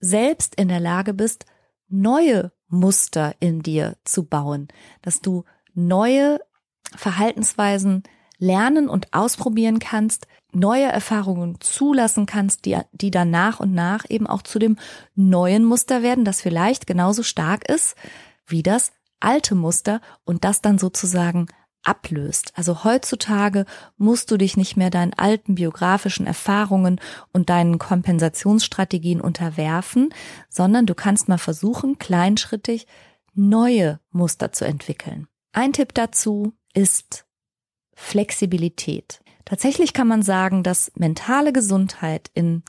selbst 0.00 0.54
in 0.54 0.68
der 0.68 0.80
Lage 0.80 1.14
bist, 1.14 1.46
neue 1.88 2.52
Muster 2.68 3.34
in 3.40 3.62
dir 3.62 3.96
zu 4.04 4.24
bauen, 4.24 4.68
dass 5.02 5.20
du 5.20 5.44
neue 5.74 6.40
Verhaltensweisen 6.94 8.02
lernen 8.38 8.88
und 8.88 9.12
ausprobieren 9.12 9.78
kannst, 9.78 10.26
neue 10.52 10.86
Erfahrungen 10.86 11.60
zulassen 11.60 12.26
kannst, 12.26 12.64
die, 12.64 12.78
die 12.92 13.10
dann 13.10 13.30
nach 13.30 13.60
und 13.60 13.72
nach 13.72 14.04
eben 14.08 14.26
auch 14.26 14.42
zu 14.42 14.58
dem 14.58 14.76
neuen 15.14 15.64
Muster 15.64 16.02
werden, 16.02 16.24
das 16.24 16.40
vielleicht 16.40 16.86
genauso 16.86 17.22
stark 17.22 17.68
ist 17.68 17.96
wie 18.46 18.62
das 18.62 18.92
alte 19.20 19.54
Muster 19.54 20.00
und 20.24 20.44
das 20.44 20.60
dann 20.60 20.78
sozusagen 20.78 21.46
ablöst. 21.82 22.52
Also 22.56 22.84
heutzutage 22.84 23.64
musst 23.96 24.30
du 24.30 24.36
dich 24.36 24.56
nicht 24.56 24.76
mehr 24.76 24.90
deinen 24.90 25.14
alten 25.14 25.54
biografischen 25.54 26.26
Erfahrungen 26.26 27.00
und 27.32 27.50
deinen 27.50 27.78
Kompensationsstrategien 27.78 29.20
unterwerfen, 29.20 30.12
sondern 30.48 30.86
du 30.86 30.94
kannst 30.94 31.28
mal 31.28 31.38
versuchen, 31.38 31.98
kleinschrittig 31.98 32.86
neue 33.34 34.00
Muster 34.10 34.52
zu 34.52 34.64
entwickeln. 34.64 35.26
Ein 35.52 35.72
Tipp 35.72 35.94
dazu 35.94 36.52
ist 36.74 37.26
Flexibilität. 37.94 39.20
Tatsächlich 39.44 39.92
kann 39.92 40.06
man 40.06 40.22
sagen, 40.22 40.62
dass 40.62 40.92
mentale 40.94 41.52
Gesundheit 41.52 42.30
in 42.34 42.62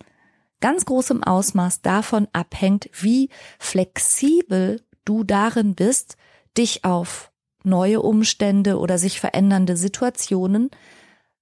ganz 0.61 0.85
großem 0.85 1.23
Ausmaß 1.23 1.81
davon 1.81 2.27
abhängt, 2.33 2.89
wie 2.93 3.29
flexibel 3.59 4.81
du 5.05 5.23
darin 5.23 5.75
bist, 5.75 6.17
dich 6.57 6.85
auf 6.85 7.30
neue 7.63 8.01
Umstände 8.01 8.77
oder 8.79 8.97
sich 8.97 9.19
verändernde 9.19 9.77
Situationen 9.77 10.69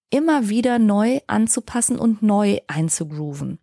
immer 0.10 0.50
wieder 0.50 0.80
neu 0.80 1.20
anzupassen 1.28 2.00
und 2.00 2.22
neu 2.24 2.60
einzugrooven. 2.68 3.60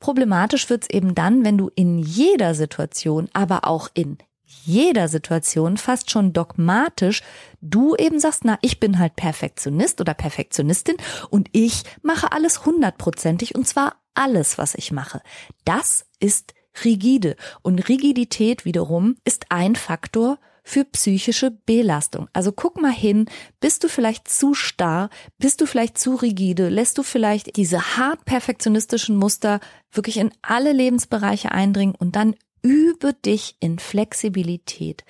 Problematisch 0.00 0.70
wird's 0.70 0.88
eben 0.88 1.14
dann, 1.14 1.44
wenn 1.44 1.58
du 1.58 1.70
in 1.74 1.98
jeder 1.98 2.54
Situation, 2.54 3.28
aber 3.32 3.66
auch 3.66 3.88
in 3.94 4.18
jeder 4.44 5.08
Situation 5.08 5.76
fast 5.76 6.10
schon 6.10 6.32
dogmatisch 6.32 7.22
du 7.60 7.94
eben 7.96 8.18
sagst, 8.18 8.44
na, 8.44 8.58
ich 8.62 8.80
bin 8.80 8.98
halt 8.98 9.14
Perfektionist 9.14 10.00
oder 10.00 10.14
Perfektionistin 10.14 10.96
und 11.28 11.48
ich 11.52 11.84
mache 12.02 12.32
alles 12.32 12.64
hundertprozentig 12.66 13.54
und 13.54 13.68
zwar 13.68 13.96
alles, 14.14 14.58
was 14.58 14.74
ich 14.74 14.90
mache. 14.90 15.22
Das 15.64 16.06
ist 16.18 16.54
rigide 16.84 17.36
und 17.62 17.88
Rigidität 17.88 18.64
wiederum 18.64 19.16
ist 19.24 19.46
ein 19.50 19.76
Faktor 19.76 20.38
für 20.70 20.84
psychische 20.84 21.50
Belastung. 21.50 22.28
Also 22.32 22.52
guck 22.52 22.80
mal 22.80 22.92
hin, 22.92 23.26
bist 23.58 23.82
du 23.82 23.88
vielleicht 23.88 24.28
zu 24.28 24.54
starr, 24.54 25.10
bist 25.38 25.60
du 25.60 25.66
vielleicht 25.66 25.98
zu 25.98 26.14
rigide, 26.14 26.68
lässt 26.68 26.96
du 26.96 27.02
vielleicht 27.02 27.56
diese 27.56 27.96
hart 27.96 28.24
perfektionistischen 28.24 29.16
Muster 29.16 29.58
wirklich 29.90 30.18
in 30.18 30.30
alle 30.42 30.72
Lebensbereiche 30.72 31.50
eindringen 31.50 31.96
und 31.96 32.14
dann 32.14 32.36
übe 32.62 33.14
dich 33.14 33.56
in 33.58 33.80
Flexibilität. 33.80 35.04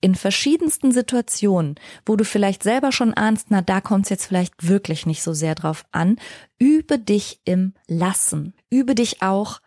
In 0.00 0.16
verschiedensten 0.16 0.90
Situationen, 0.90 1.76
wo 2.04 2.16
du 2.16 2.24
vielleicht 2.24 2.64
selber 2.64 2.90
schon 2.90 3.14
ahnst, 3.14 3.48
na, 3.50 3.62
da 3.62 3.80
kommt 3.80 4.06
es 4.06 4.10
jetzt 4.10 4.26
vielleicht 4.26 4.66
wirklich 4.66 5.06
nicht 5.06 5.22
so 5.22 5.32
sehr 5.32 5.54
drauf 5.54 5.84
an, 5.92 6.16
übe 6.58 6.98
dich 6.98 7.40
im 7.44 7.74
Lassen. 7.86 8.54
Übe 8.68 8.96
dich 8.96 9.22
auch 9.22 9.60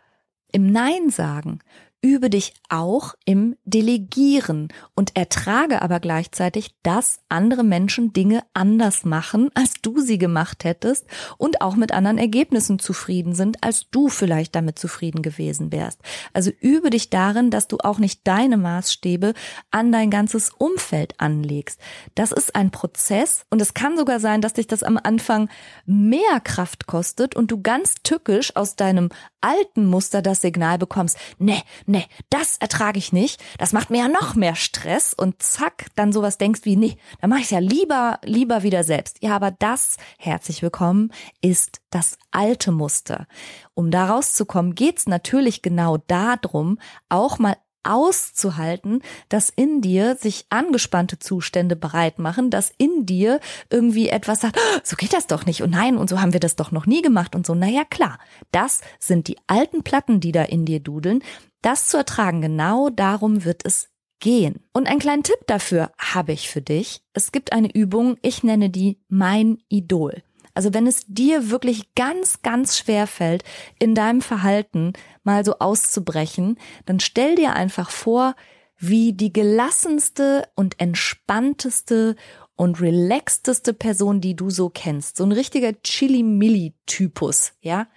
im 0.52 0.72
Nein 0.72 1.10
sagen. 1.10 1.60
Übe 2.04 2.30
dich 2.30 2.54
auch 2.70 3.16
im 3.26 3.56
Delegieren 3.66 4.68
und 4.94 5.16
ertrage 5.16 5.82
aber 5.82 6.00
gleichzeitig, 6.00 6.76
dass 6.84 7.22
andere 7.28 7.64
Menschen 7.64 8.14
Dinge 8.14 8.44
anders 8.54 9.04
machen, 9.04 9.50
als 9.56 9.74
du 9.82 10.00
sie 10.00 10.20
gemacht 10.20 10.64
hättest 10.64 11.08
und 11.38 11.62
auch 11.62 11.76
mit 11.76 11.92
anderen 11.92 12.20
Ergebnissen 12.20 12.78
zufrieden 12.78 13.34
sind, 13.34 13.64
als 13.64 13.90
du 13.90 14.10
vielleicht 14.10 14.54
damit 14.54 14.78
zufrieden 14.78 15.24
gewesen 15.24 15.72
wärst. 15.72 16.00
Also 16.34 16.52
übe 16.62 16.92
dich 16.92 17.10
darin, 17.10 17.50
dass 17.50 17.68
du 17.68 17.78
auch 17.80 17.98
nicht 17.98 18.22
deine 18.28 18.58
Maßstäbe 18.58 19.34
an 19.72 19.92
dein 19.92 20.12
ganzes 20.12 20.52
Umfeld 20.52 21.20
anlegst. 21.20 21.80
Das 22.14 22.32
ist 22.32 22.56
ein 22.56 22.70
Prozess 22.70 23.46
und 23.50 23.60
es 23.60 23.74
kann 23.74 23.98
sogar 23.98 24.20
sein, 24.20 24.42
dass 24.42 24.54
dich 24.54 24.68
das 24.68 24.84
am 24.84 25.00
Anfang 25.02 25.50
mehr 25.88 26.40
Kraft 26.44 26.86
kostet 26.86 27.36
und 27.36 27.50
du 27.50 27.60
ganz 27.64 27.96
tückisch 28.04 28.56
aus 28.56 28.76
deinem 28.76 29.10
alten 29.42 29.86
Muster 29.86 30.22
das 30.22 30.42
Signal 30.42 30.78
bekommst, 30.78 31.18
ne, 31.40 31.62
ne, 31.88 32.06
das 32.30 32.58
ertrage 32.58 33.00
ich 33.00 33.14
nicht, 33.14 33.44
das 33.58 33.74
macht 33.74 33.90
mir 33.90 34.00
ja 34.00 34.08
noch 34.08 34.36
mehr 34.36 34.56
Stress 34.56 35.14
und 35.14 35.42
zack, 35.42 35.88
dann 35.96 36.12
sowas 36.12 36.38
denkst 36.38 36.62
wie, 36.64 36.76
nee, 36.76 36.98
dann 37.22 37.30
mache 37.30 37.42
ich 37.42 37.52
ja 37.52 37.60
lieber, 37.60 38.20
lieber 38.24 38.64
wieder 38.64 38.84
selbst. 38.84 39.18
Ja, 39.22 39.36
aber 39.36 39.52
das, 39.52 39.98
herzlich 40.18 40.62
willkommen, 40.62 41.12
ist 41.42 41.82
das 41.90 42.18
alte 42.32 42.72
Muster. 42.72 43.28
Um 43.74 43.90
da 43.92 44.08
rauszukommen, 44.08 44.76
geht's 44.76 45.08
natürlich 45.08 45.62
genau 45.62 45.98
darum, 45.98 46.80
auch 47.10 47.40
mal 47.40 47.56
auszuhalten, 47.88 49.02
dass 49.30 49.50
in 49.50 49.82
dir 49.82 50.16
sich 50.16 50.46
angespannte 50.50 51.20
Zustände 51.20 51.76
bereit 51.76 52.20
machen, 52.20 52.50
dass 52.50 52.72
in 52.78 53.06
dir 53.06 53.40
irgendwie 53.70 54.10
etwas 54.10 54.42
sagt, 54.42 54.58
oh, 54.58 54.80
so 54.84 54.96
geht 54.96 55.14
das 55.14 55.28
doch 55.28 55.46
nicht 55.46 55.64
und 55.64 55.72
nein 55.72 55.98
und 55.98 56.10
so 56.10 56.22
haben 56.22 56.34
wir 56.34 56.40
das 56.40 56.56
doch 56.56 56.72
noch 56.72 56.86
nie 56.86 57.02
gemacht 57.02 57.36
und 57.36 57.46
so. 57.46 57.56
Naja, 57.56 57.84
klar, 57.84 58.20
das 58.52 58.82
sind 59.00 59.28
die 59.28 59.38
alten 59.48 59.84
Platten, 59.84 60.20
die 60.20 60.32
da 60.32 60.44
in 60.44 60.66
dir 60.66 60.80
dudeln. 60.80 61.24
Das 61.62 61.88
zu 61.88 61.98
ertragen, 61.98 62.42
genau 62.42 62.90
darum 62.90 63.44
wird 63.44 63.66
es 63.66 63.90
gehen. 64.20 64.64
Und 64.74 64.88
einen 64.88 65.00
kleinen 65.00 65.24
Tipp 65.24 65.40
dafür 65.48 65.92
habe 65.98 66.34
ich 66.34 66.50
für 66.50 66.62
dich. 66.62 67.02
Es 67.14 67.32
gibt 67.32 67.54
eine 67.54 67.74
Übung, 67.74 68.18
ich 68.22 68.44
nenne 68.44 68.70
die 68.70 69.00
mein 69.08 69.60
Idol. 69.70 70.24
Also 70.58 70.74
wenn 70.74 70.88
es 70.88 71.06
dir 71.06 71.52
wirklich 71.52 71.94
ganz, 71.94 72.42
ganz 72.42 72.80
schwer 72.80 73.06
fällt, 73.06 73.44
in 73.78 73.94
deinem 73.94 74.22
Verhalten 74.22 74.94
mal 75.24 75.46
so 75.46 75.60
auszubrechen, 75.60 76.58
dann 76.88 77.00
stell 77.00 77.36
dir 77.36 77.54
einfach 77.54 77.92
vor, 77.92 78.36
wie 78.80 79.14
die 79.14 79.32
gelassenste 79.32 80.50
und 80.56 80.80
entspannteste 80.80 82.16
und 82.56 82.82
relaxteste 82.82 83.76
Person, 83.76 84.20
die 84.20 84.36
du 84.36 84.50
so 84.50 84.70
kennst. 84.70 85.18
So 85.18 85.26
ein 85.26 85.32
richtiger 85.32 85.80
Chili-Milli-Typus, 85.80 87.54
ja? 87.62 87.88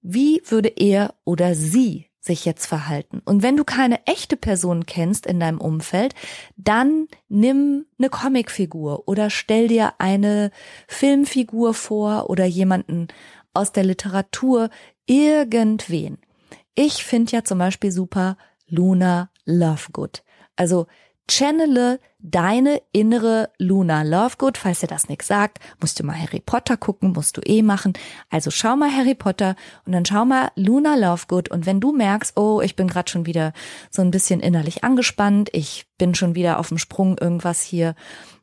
Wie 0.00 0.42
würde 0.46 0.68
er 0.68 1.12
oder 1.24 1.56
sie 1.56 2.06
sich 2.26 2.44
jetzt 2.44 2.66
verhalten. 2.66 3.22
Und 3.24 3.42
wenn 3.42 3.56
du 3.56 3.64
keine 3.64 4.06
echte 4.06 4.36
Person 4.36 4.86
kennst 4.86 5.26
in 5.26 5.40
deinem 5.40 5.60
Umfeld, 5.60 6.14
dann 6.56 7.08
nimm 7.28 7.86
eine 7.98 8.10
Comicfigur 8.10 9.08
oder 9.08 9.30
stell 9.30 9.68
dir 9.68 9.94
eine 9.98 10.50
Filmfigur 10.88 11.74
vor 11.74 12.28
oder 12.28 12.44
jemanden 12.44 13.08
aus 13.54 13.72
der 13.72 13.84
Literatur, 13.84 14.68
irgendwen. 15.06 16.18
Ich 16.74 17.04
finde 17.04 17.32
ja 17.32 17.44
zum 17.44 17.58
Beispiel 17.58 17.90
super 17.90 18.36
Luna 18.68 19.30
Lovegood. 19.46 20.22
Also 20.56 20.86
channele 21.28 21.98
deine 22.18 22.82
innere 22.92 23.50
Luna 23.58 24.02
Lovegood. 24.02 24.58
Falls 24.58 24.80
dir 24.80 24.86
das 24.86 25.08
nichts 25.08 25.26
sagt, 25.26 25.58
musst 25.80 25.98
du 25.98 26.04
mal 26.04 26.18
Harry 26.18 26.40
Potter 26.40 26.76
gucken, 26.76 27.12
musst 27.12 27.36
du 27.36 27.40
eh 27.44 27.62
machen. 27.62 27.92
Also 28.30 28.50
schau 28.50 28.76
mal 28.76 28.90
Harry 28.90 29.14
Potter 29.14 29.54
und 29.84 29.92
dann 29.92 30.04
schau 30.04 30.24
mal 30.24 30.50
Luna 30.56 30.96
Lovegood. 30.96 31.50
Und 31.50 31.66
wenn 31.66 31.80
du 31.80 31.92
merkst, 31.92 32.36
oh, 32.36 32.60
ich 32.60 32.74
bin 32.74 32.88
gerade 32.88 33.10
schon 33.10 33.26
wieder 33.26 33.52
so 33.90 34.02
ein 34.02 34.10
bisschen 34.10 34.40
innerlich 34.40 34.82
angespannt, 34.82 35.50
ich 35.52 35.86
bin 35.98 36.14
schon 36.14 36.34
wieder 36.34 36.58
auf 36.58 36.68
dem 36.68 36.78
Sprung, 36.78 37.16
irgendwas 37.18 37.62
hier 37.62 37.94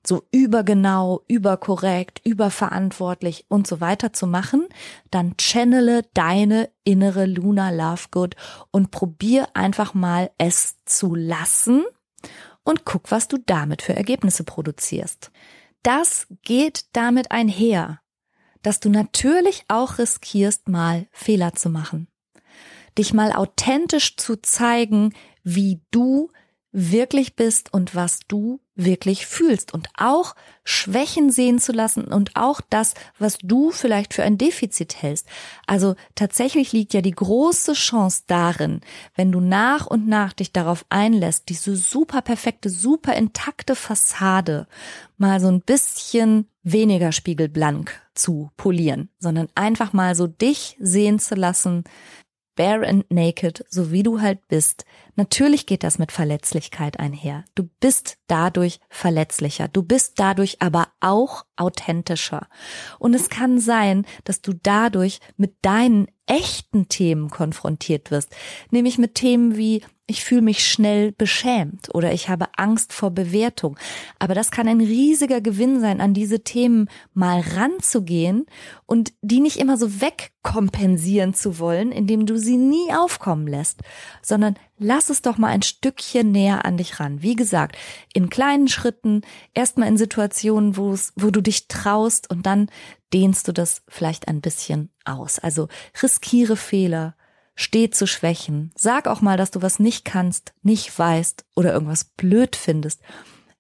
so 0.06 0.24
übergenau, 0.32 1.24
überkorrekt, 1.28 2.22
überverantwortlich 2.26 3.46
und 3.48 3.68
so 3.68 3.80
weiter 3.80 4.12
zu 4.12 4.28
machen, 4.28 4.68
dann 5.12 5.38
channele 5.38 6.04
deine 6.14 6.70
innere 6.84 7.26
Luna 7.26 7.70
Lovegood 7.70 8.36
und 8.72 8.92
probier 8.92 9.48
einfach 9.54 9.94
mal 9.94 10.32
es 10.38 10.76
zu 10.86 11.16
lassen 11.16 11.84
und 12.64 12.86
guck, 12.86 13.12
was 13.12 13.28
du 13.28 13.38
damit 13.38 13.82
für 13.82 13.96
Ergebnisse 13.96 14.44
produzierst. 14.44 15.32
Das 15.84 16.28
geht 16.44 16.86
damit 16.94 17.32
einher, 17.32 18.00
dass 18.62 18.80
du 18.80 18.90
natürlich 18.90 19.66
auch 19.68 19.98
riskierst, 19.98 20.70
mal 20.70 21.08
Fehler 21.12 21.54
zu 21.54 21.70
machen. 21.70 22.08
Dich 22.98 23.14
mal 23.14 23.34
authentisch 23.34 24.16
zu 24.18 24.38
zeigen, 24.42 25.14
wie 25.44 25.82
du 25.92 26.30
wirklich 26.74 27.36
bist 27.36 27.72
und 27.72 27.96
was 27.96 28.20
du 28.28 28.60
wirklich 28.76 29.28
fühlst 29.28 29.74
und 29.74 29.88
auch 29.96 30.36
Schwächen 30.64 31.30
sehen 31.30 31.60
zu 31.60 31.72
lassen 31.72 32.06
und 32.06 32.36
auch 32.36 32.60
das, 32.70 32.96
was 33.20 33.38
du 33.38 33.70
vielleicht 33.70 34.16
für 34.16 34.24
ein 34.24 34.40
Defizit 34.40 35.00
hältst. 35.00 35.28
Also 35.68 35.96
tatsächlich 36.16 36.72
liegt 36.72 36.96
ja 36.96 37.02
die 37.02 37.12
große 37.12 37.74
Chance 37.74 38.24
darin, 38.26 38.82
wenn 39.16 39.32
du 39.32 39.40
nach 39.40 39.86
und 39.86 40.08
nach 40.08 40.34
dich 40.34 40.52
darauf 40.52 40.86
einlässt, 40.90 41.50
diese 41.50 41.76
super 41.76 42.24
perfekte, 42.24 42.72
super 42.72 43.14
intakte 43.14 43.76
Fassade 43.76 44.68
mal 45.18 45.40
so 45.40 45.50
ein 45.50 45.62
bisschen 45.62 46.48
weniger 46.64 47.12
spiegelblank 47.12 48.02
zu 48.16 48.50
polieren, 48.58 49.10
sondern 49.20 49.48
einfach 49.54 49.94
mal 49.94 50.16
so 50.16 50.26
dich 50.26 50.78
sehen 50.80 51.20
zu 51.20 51.36
lassen, 51.36 51.84
bare 52.56 52.88
and 52.88 53.10
naked, 53.12 53.66
so 53.70 53.92
wie 53.92 54.04
du 54.04 54.22
halt 54.22 54.48
bist. 54.48 54.86
Natürlich 55.16 55.66
geht 55.66 55.84
das 55.84 56.00
mit 56.00 56.12
Verletzlichkeit 56.12 57.00
einher. 57.00 57.46
Du 57.56 57.70
bist 57.80 58.18
dadurch 58.28 58.80
verletzlicher. 58.90 59.68
Du 59.68 59.84
bist 59.84 60.14
dadurch 60.20 60.62
aber 60.62 60.88
auch 61.00 61.46
authentischer. 61.56 62.48
Und 63.00 63.14
es 63.14 63.30
kann 63.30 63.60
sein, 63.60 64.06
dass 64.24 64.42
du 64.42 64.54
dadurch 64.54 65.20
mit 65.38 65.56
deinen 65.62 66.08
echten 66.26 66.88
Themen 66.88 67.30
konfrontiert 67.30 68.12
wirst, 68.12 68.36
nämlich 68.72 68.98
mit 68.98 69.16
Themen 69.16 69.58
wie 69.58 69.82
ich 70.06 70.24
fühle 70.24 70.42
mich 70.42 70.68
schnell 70.68 71.14
beschämt 71.14 71.94
oder 71.94 72.12
ich 72.12 72.28
habe 72.28 72.48
Angst 72.58 72.92
vor 72.92 73.12
Bewertung. 73.12 73.78
Aber 74.20 74.36
das 74.36 74.52
kann 74.52 74.68
ein 74.68 74.82
riesiger 74.82 75.40
Gewinn 75.40 75.80
sein, 75.80 76.02
an 76.02 76.14
diese 76.14 76.44
Themen 76.44 76.90
mal 77.14 77.40
ranzugehen 77.40 78.46
und 78.86 79.14
die 79.22 79.40
nicht 79.40 79.58
immer 79.58 79.78
so 79.78 80.02
wegkompensieren 80.02 81.34
zu 81.34 81.58
wollen, 81.58 81.94
indem 81.94 82.26
du 82.26 82.38
sie 82.38 82.58
nie 82.58 82.94
aufkommen 82.94 83.48
lässt, 83.48 83.80
sondern 84.22 84.56
lass 84.78 85.10
es 85.10 85.22
doch 85.22 85.38
mal 85.38 85.50
ein 85.50 85.62
Stückchen 85.62 86.32
näher 86.32 86.66
an 86.66 86.78
dich 86.78 87.00
ran. 87.00 87.22
Wie 87.22 87.36
gesagt, 87.36 87.78
in 88.14 88.30
kleinen 88.30 88.68
Schritten, 88.68 89.22
erstmal 89.54 89.88
in 89.88 89.98
Situationen, 89.98 90.78
wo 90.78 90.92
es, 90.92 91.14
wo 91.16 91.30
du 91.30 91.42
dich 91.42 91.68
traust 91.68 92.30
und 92.30 92.46
dann 92.46 92.70
dehnst 93.14 93.48
du 93.48 93.52
das 93.52 93.84
vielleicht 93.88 94.28
ein 94.28 94.42
bisschen 94.42 94.90
aus. 95.06 95.40
Also 95.40 95.68
riskiere 96.02 96.58
Fehler, 96.58 97.16
steh 97.56 97.90
zu 97.90 98.08
Schwächen, 98.08 98.72
sag 98.76 99.08
auch 99.08 99.22
mal, 99.22 99.38
dass 99.38 99.52
du 99.52 99.62
was 99.62 99.80
nicht 99.80 100.06
kannst, 100.06 100.54
nicht 100.64 100.98
weißt 100.98 101.46
oder 101.56 101.74
irgendwas 101.74 102.06
blöd 102.06 102.56
findest. 102.56 103.02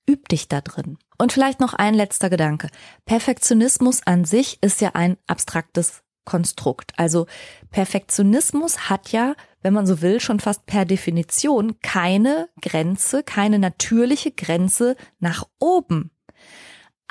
Üb 0.09 0.27
dich 0.27 0.49
da 0.49 0.61
drin. 0.61 0.97
Und 1.17 1.31
vielleicht 1.31 1.61
noch 1.61 1.73
ein 1.73 1.93
letzter 1.93 2.29
Gedanke. 2.29 2.67
Perfektionismus 3.05 4.01
an 4.05 4.25
sich 4.25 4.61
ist 4.61 4.81
ja 4.81 4.91
ein 4.95 5.17
abstraktes 5.27 6.03
Konstrukt. 6.25 6.91
Also 6.97 7.27
Perfektionismus 7.69 8.89
hat 8.89 9.11
ja, 9.11 9.35
wenn 9.63 9.73
man 9.73 9.87
so 9.87 10.01
will, 10.01 10.19
schon 10.19 10.39
fast 10.39 10.65
per 10.65 10.85
Definition 10.85 11.79
keine 11.81 12.49
Grenze, 12.61 13.23
keine 13.23 13.59
natürliche 13.59 14.31
Grenze 14.31 14.95
nach 15.19 15.45
oben 15.59 16.11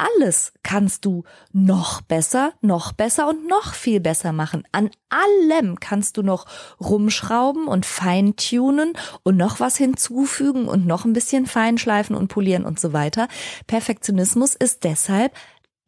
alles 0.02 0.52
kannst 0.62 1.04
du 1.04 1.24
noch 1.52 2.00
besser, 2.00 2.52
noch 2.60 2.92
besser 2.92 3.28
und 3.28 3.46
noch 3.46 3.74
viel 3.74 4.00
besser 4.00 4.32
machen. 4.32 4.64
An 4.72 4.90
allem 5.10 5.78
kannst 5.80 6.16
du 6.16 6.22
noch 6.22 6.46
rumschrauben 6.80 7.68
und 7.68 7.86
feintunen 7.86 8.94
und 9.22 9.36
noch 9.36 9.60
was 9.60 9.76
hinzufügen 9.76 10.66
und 10.66 10.86
noch 10.86 11.04
ein 11.04 11.12
bisschen 11.12 11.46
feinschleifen 11.46 12.16
und 12.16 12.28
polieren 12.28 12.64
und 12.64 12.80
so 12.80 12.92
weiter. 12.92 13.28
Perfektionismus 13.66 14.54
ist 14.54 14.84
deshalb 14.84 15.32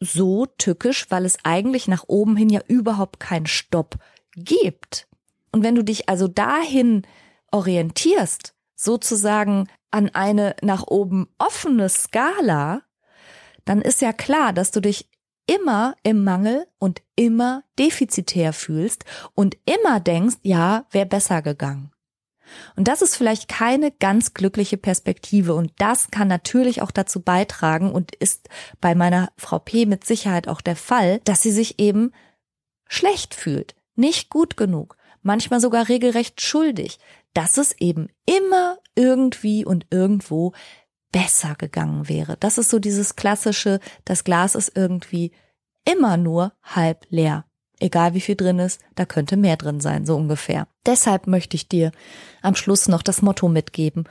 so 0.01 0.47
tückisch, 0.47 1.07
weil 1.11 1.25
es 1.25 1.39
eigentlich 1.43 1.89
nach 1.89 2.05
oben 2.07 2.37
hin 2.37 2.51
ja 2.51 2.61
überhaupt 2.69 3.21
keinen 3.21 3.47
Stopp 3.47 3.97
gibt. 4.37 5.07
Und 5.55 5.63
wenn 5.63 5.77
du 5.77 5.85
dich 5.85 6.09
also 6.09 6.27
dahin 6.27 7.03
orientierst, 7.53 8.57
sozusagen 8.75 9.69
an 9.93 10.11
eine 10.13 10.57
nach 10.63 10.85
oben 10.89 11.29
offene 11.39 11.89
Skala, 11.89 12.83
dann 13.65 13.81
ist 13.81 14.01
ja 14.01 14.13
klar, 14.13 14.53
dass 14.53 14.73
du 14.73 14.81
dich 14.81 15.09
immer 15.47 15.95
im 16.03 16.25
Mangel 16.25 16.67
und 16.81 17.03
immer 17.15 17.63
defizitär 17.79 18.53
fühlst 18.53 19.05
und 19.35 19.57
immer 19.65 20.01
denkst, 20.01 20.39
ja, 20.43 20.87
wäre 20.91 21.07
besser 21.07 21.41
gegangen. 21.41 21.93
Und 22.75 22.89
das 22.89 23.01
ist 23.01 23.15
vielleicht 23.15 23.47
keine 23.47 23.93
ganz 23.93 24.35
glückliche 24.35 24.77
Perspektive 24.77 25.55
und 25.55 25.71
das 25.79 26.11
kann 26.11 26.27
natürlich 26.27 26.83
auch 26.83 26.91
dazu 26.91 27.21
beitragen 27.23 27.93
und 27.93 28.13
ist 28.17 28.49
bei 28.81 28.97
meiner 28.97 29.31
Frau 29.37 29.61
P 29.61 29.87
mit 29.87 30.05
Sicherheit 30.05 30.49
auch 30.49 30.63
der 30.63 30.75
Fall, 30.75 31.21
dass 31.21 31.43
sie 31.43 31.53
sich 31.53 31.79
eben 31.79 32.11
schlecht 32.89 33.37
fühlt, 33.37 33.77
nicht 33.95 34.31
gut 34.31 34.57
genug, 34.57 34.97
manchmal 35.25 35.61
sogar 35.61 35.89
regelrecht 35.89 36.41
schuldig, 36.41 36.99
dass 37.33 37.59
es 37.59 37.73
eben 37.81 38.09
immer 38.27 38.79
irgendwie 38.95 39.65
und 39.65 39.87
irgendwo 39.91 40.53
besser 41.11 41.55
gegangen 41.57 42.09
wäre. 42.09 42.37
Das 42.39 42.59
ist 42.59 42.71
so 42.71 42.79
dieses 42.79 43.17
klassische, 43.17 43.81
das 44.05 44.25
Glas 44.25 44.55
ist 44.55 44.73
irgendwie 44.77 45.33
immer 45.85 46.17
nur 46.17 46.53
halb 46.63 47.07
leer. 47.09 47.45
Egal 47.81 48.15
wie 48.15 48.21
viel 48.21 48.37
drin 48.37 48.61
ist, 48.61 48.81
da 48.95 49.05
könnte 49.05 49.37
mehr 49.37 49.57
drin 49.57 49.81
sein, 49.81 50.07
so 50.07 50.17
ungefähr. 50.17 50.69
Deshalb 50.87 51.27
möchte 51.27 51.57
ich 51.57 51.69
dir 51.69 51.91
am 52.41 52.55
Schluss 52.55 52.89
noch 52.89 53.03
das 53.03 53.21
Motto 53.21 53.49
mitgeben. 53.49 54.05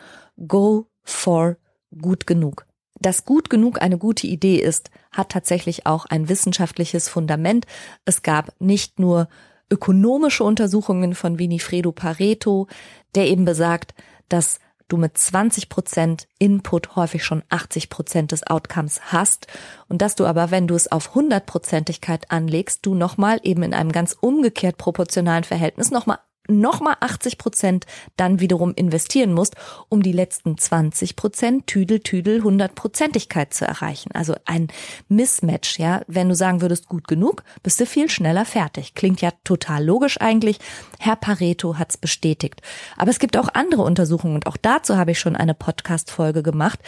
Go 0.47 0.87
for 1.03 1.57
gut 2.01 2.27
genug. 2.27 2.65
Dass 2.99 3.25
gut 3.25 3.49
genug 3.49 3.81
eine 3.81 3.97
gute 3.97 4.27
Idee 4.27 4.57
ist, 4.57 4.89
hat 5.11 5.29
tatsächlich 5.29 5.85
auch 5.85 6.05
ein 6.05 6.29
wissenschaftliches 6.29 7.09
Fundament. 7.09 7.65
Es 8.05 8.21
gab 8.21 8.53
nicht 8.59 8.99
nur 8.99 9.27
ökonomische 9.73 10.43
Untersuchungen 10.43 11.15
von 11.15 11.39
Winifredo 11.39 11.91
Pareto, 11.91 12.67
der 13.15 13.27
eben 13.27 13.43
besagt, 13.43 13.95
dass 14.29 14.59
du 14.87 14.97
mit 14.97 15.17
20 15.17 15.67
Prozent 15.67 16.27
Input 16.37 16.95
häufig 16.95 17.23
schon 17.23 17.41
80 17.49 17.89
Prozent 17.89 18.31
des 18.31 18.45
Outcomes 18.45 19.01
hast 19.11 19.47
und 19.89 20.03
dass 20.03 20.13
du 20.13 20.25
aber, 20.25 20.51
wenn 20.51 20.67
du 20.67 20.75
es 20.75 20.91
auf 20.91 21.09
100 21.09 21.47
Prozentigkeit 21.47 22.29
anlegst, 22.29 22.85
du 22.85 22.93
nochmal 22.93 23.39
eben 23.41 23.63
in 23.63 23.73
einem 23.73 23.91
ganz 23.91 24.15
umgekehrt 24.19 24.77
proportionalen 24.77 25.43
Verhältnis 25.43 25.89
nochmal 25.89 26.19
nochmal 26.47 26.97
80 26.99 27.37
Prozent 27.37 27.85
dann 28.17 28.39
wiederum 28.39 28.73
investieren 28.73 29.33
musst, 29.33 29.55
um 29.89 30.03
die 30.03 30.11
letzten 30.11 30.57
20 30.57 31.15
Prozent 31.15 31.67
Tüdel, 31.67 32.01
Tüdel, 32.01 32.43
hundertprozentigkeit 32.43 33.53
zu 33.53 33.65
erreichen. 33.65 34.11
Also 34.13 34.35
ein 34.45 34.67
Mismatch, 35.07 35.79
ja. 35.79 36.01
Wenn 36.07 36.29
du 36.29 36.35
sagen 36.35 36.61
würdest, 36.61 36.87
gut 36.87 37.07
genug, 37.07 37.43
bist 37.61 37.79
du 37.79 37.85
viel 37.85 38.09
schneller 38.09 38.45
fertig. 38.45 38.93
Klingt 38.93 39.21
ja 39.21 39.31
total 39.43 39.85
logisch 39.85 40.19
eigentlich. 40.19 40.59
Herr 40.99 41.15
Pareto 41.15 41.77
hat's 41.77 41.97
bestätigt. 41.97 42.61
Aber 42.97 43.11
es 43.11 43.19
gibt 43.19 43.37
auch 43.37 43.49
andere 43.53 43.83
Untersuchungen 43.83 44.35
und 44.35 44.47
auch 44.47 44.57
dazu 44.57 44.97
habe 44.97 45.11
ich 45.11 45.19
schon 45.19 45.35
eine 45.35 45.53
Podcast-Folge 45.53 46.43
gemacht, 46.43 46.79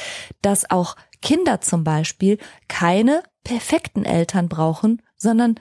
dass 0.42 0.70
auch 0.70 0.96
Kinder 1.22 1.62
zum 1.62 1.84
Beispiel 1.84 2.38
keine 2.68 3.24
perfekten 3.44 4.06
Eltern 4.06 4.50
brauchen, 4.50 5.02
sondern 5.16 5.56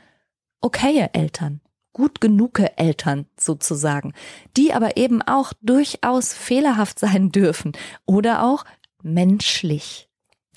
okaye 0.61 1.11
Eltern 1.13 1.61
gut 1.95 2.21
genuge 2.21 2.77
Eltern 2.77 3.25
sozusagen, 3.39 4.13
die 4.59 4.75
aber 4.75 4.99
eben 4.99 5.23
auch 5.23 5.55
durchaus 5.63 6.35
fehlerhaft 6.35 6.99
sein 7.05 7.31
dürfen 7.33 7.73
oder 8.05 8.45
auch 8.45 8.65
menschlich. 9.03 10.11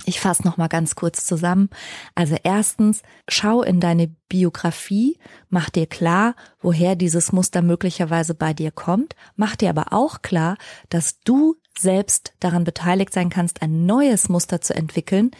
Ich 0.05 0.19
fasse 0.19 0.43
noch 0.43 0.57
mal 0.57 0.67
ganz 0.67 0.95
kurz 0.95 1.25
zusammen. 1.25 1.69
Also 2.13 2.35
erstens, 2.43 3.01
schau 3.27 3.63
in 3.63 3.79
deine 3.79 4.07
Biografie, 4.29 5.17
mach 5.49 5.69
dir 5.69 5.87
klar, 5.87 6.35
woher 6.61 6.95
dieses 6.95 7.31
Muster 7.31 7.61
möglicherweise 7.61 8.35
bei 8.35 8.53
dir 8.53 8.71
kommt, 8.71 9.15
mach 9.35 9.55
dir 9.55 9.69
aber 9.69 9.93
auch 9.93 10.21
klar, 10.21 10.57
dass 10.89 11.19
du 11.21 11.55
selbst 11.77 12.33
daran 12.39 12.63
beteiligt 12.63 13.11
sein 13.11 13.29
kannst, 13.29 13.61
ein 13.61 13.85
neues 13.85 14.29
Muster 14.29 14.61
zu 14.61 14.75
entwickeln, 14.75 15.31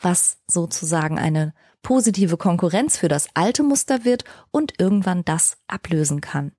was 0.00 0.38
sozusagen 0.46 1.18
eine 1.18 1.52
positive 1.86 2.36
Konkurrenz 2.36 2.96
für 2.96 3.06
das 3.06 3.28
alte 3.34 3.62
Muster 3.62 4.04
wird 4.04 4.24
und 4.50 4.72
irgendwann 4.80 5.24
das 5.24 5.58
ablösen 5.68 6.20
kann. 6.20 6.50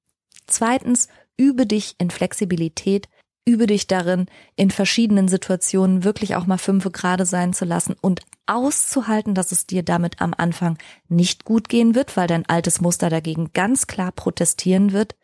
Zweitens, 0.45 1.09
übe 1.35 1.65
dich 1.65 1.95
in 1.97 2.11
Flexibilität, 2.11 3.09
übe 3.43 3.67
dich 3.67 3.87
darin, 3.87 4.27
in 4.55 4.71
verschiedenen 4.71 5.27
Situationen 5.27 6.05
wirklich 6.05 6.37
auch 6.37 6.45
mal 6.45 6.57
fünfe 6.57 6.91
gerade 6.91 7.25
sein 7.25 7.51
zu 7.51 7.65
lassen 7.65 7.93
und 7.99 8.21
auszuhalten, 8.45 9.35
dass 9.35 9.51
es 9.51 9.67
dir 9.67 9.83
damit 9.83 10.21
am 10.21 10.33
Anfang 10.33 10.77
nicht 11.09 11.43
gut 11.43 11.67
gehen 11.67 11.93
wird, 11.93 12.15
weil 12.15 12.27
dein 12.27 12.47
altes 12.47 12.79
Muster 12.79 13.09
dagegen 13.09 13.51
ganz 13.51 13.85
klar 13.85 14.13
protestieren 14.13 14.93
wird. 14.93 15.17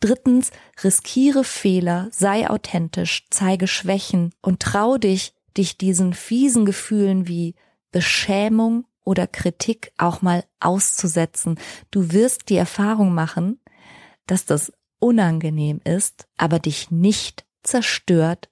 Drittens, 0.00 0.52
riskiere 0.82 1.44
Fehler, 1.44 2.08
sei 2.12 2.48
authentisch, 2.48 3.26
zeige 3.28 3.68
Schwächen 3.68 4.32
und 4.40 4.60
trau 4.60 4.96
dich, 4.96 5.34
dich 5.54 5.76
diesen 5.76 6.14
fiesen 6.14 6.64
Gefühlen 6.64 7.28
wie 7.28 7.54
Beschämung 7.92 8.86
oder 9.04 9.26
Kritik 9.26 9.92
auch 9.98 10.22
mal 10.22 10.44
auszusetzen. 10.60 11.58
Du 11.90 12.12
wirst 12.12 12.48
die 12.48 12.56
Erfahrung 12.56 13.14
machen, 13.14 13.60
dass 14.26 14.46
das 14.46 14.72
unangenehm 14.98 15.80
ist, 15.84 16.26
aber 16.36 16.58
dich 16.58 16.90
nicht 16.90 17.44
zerstört, 17.62 18.48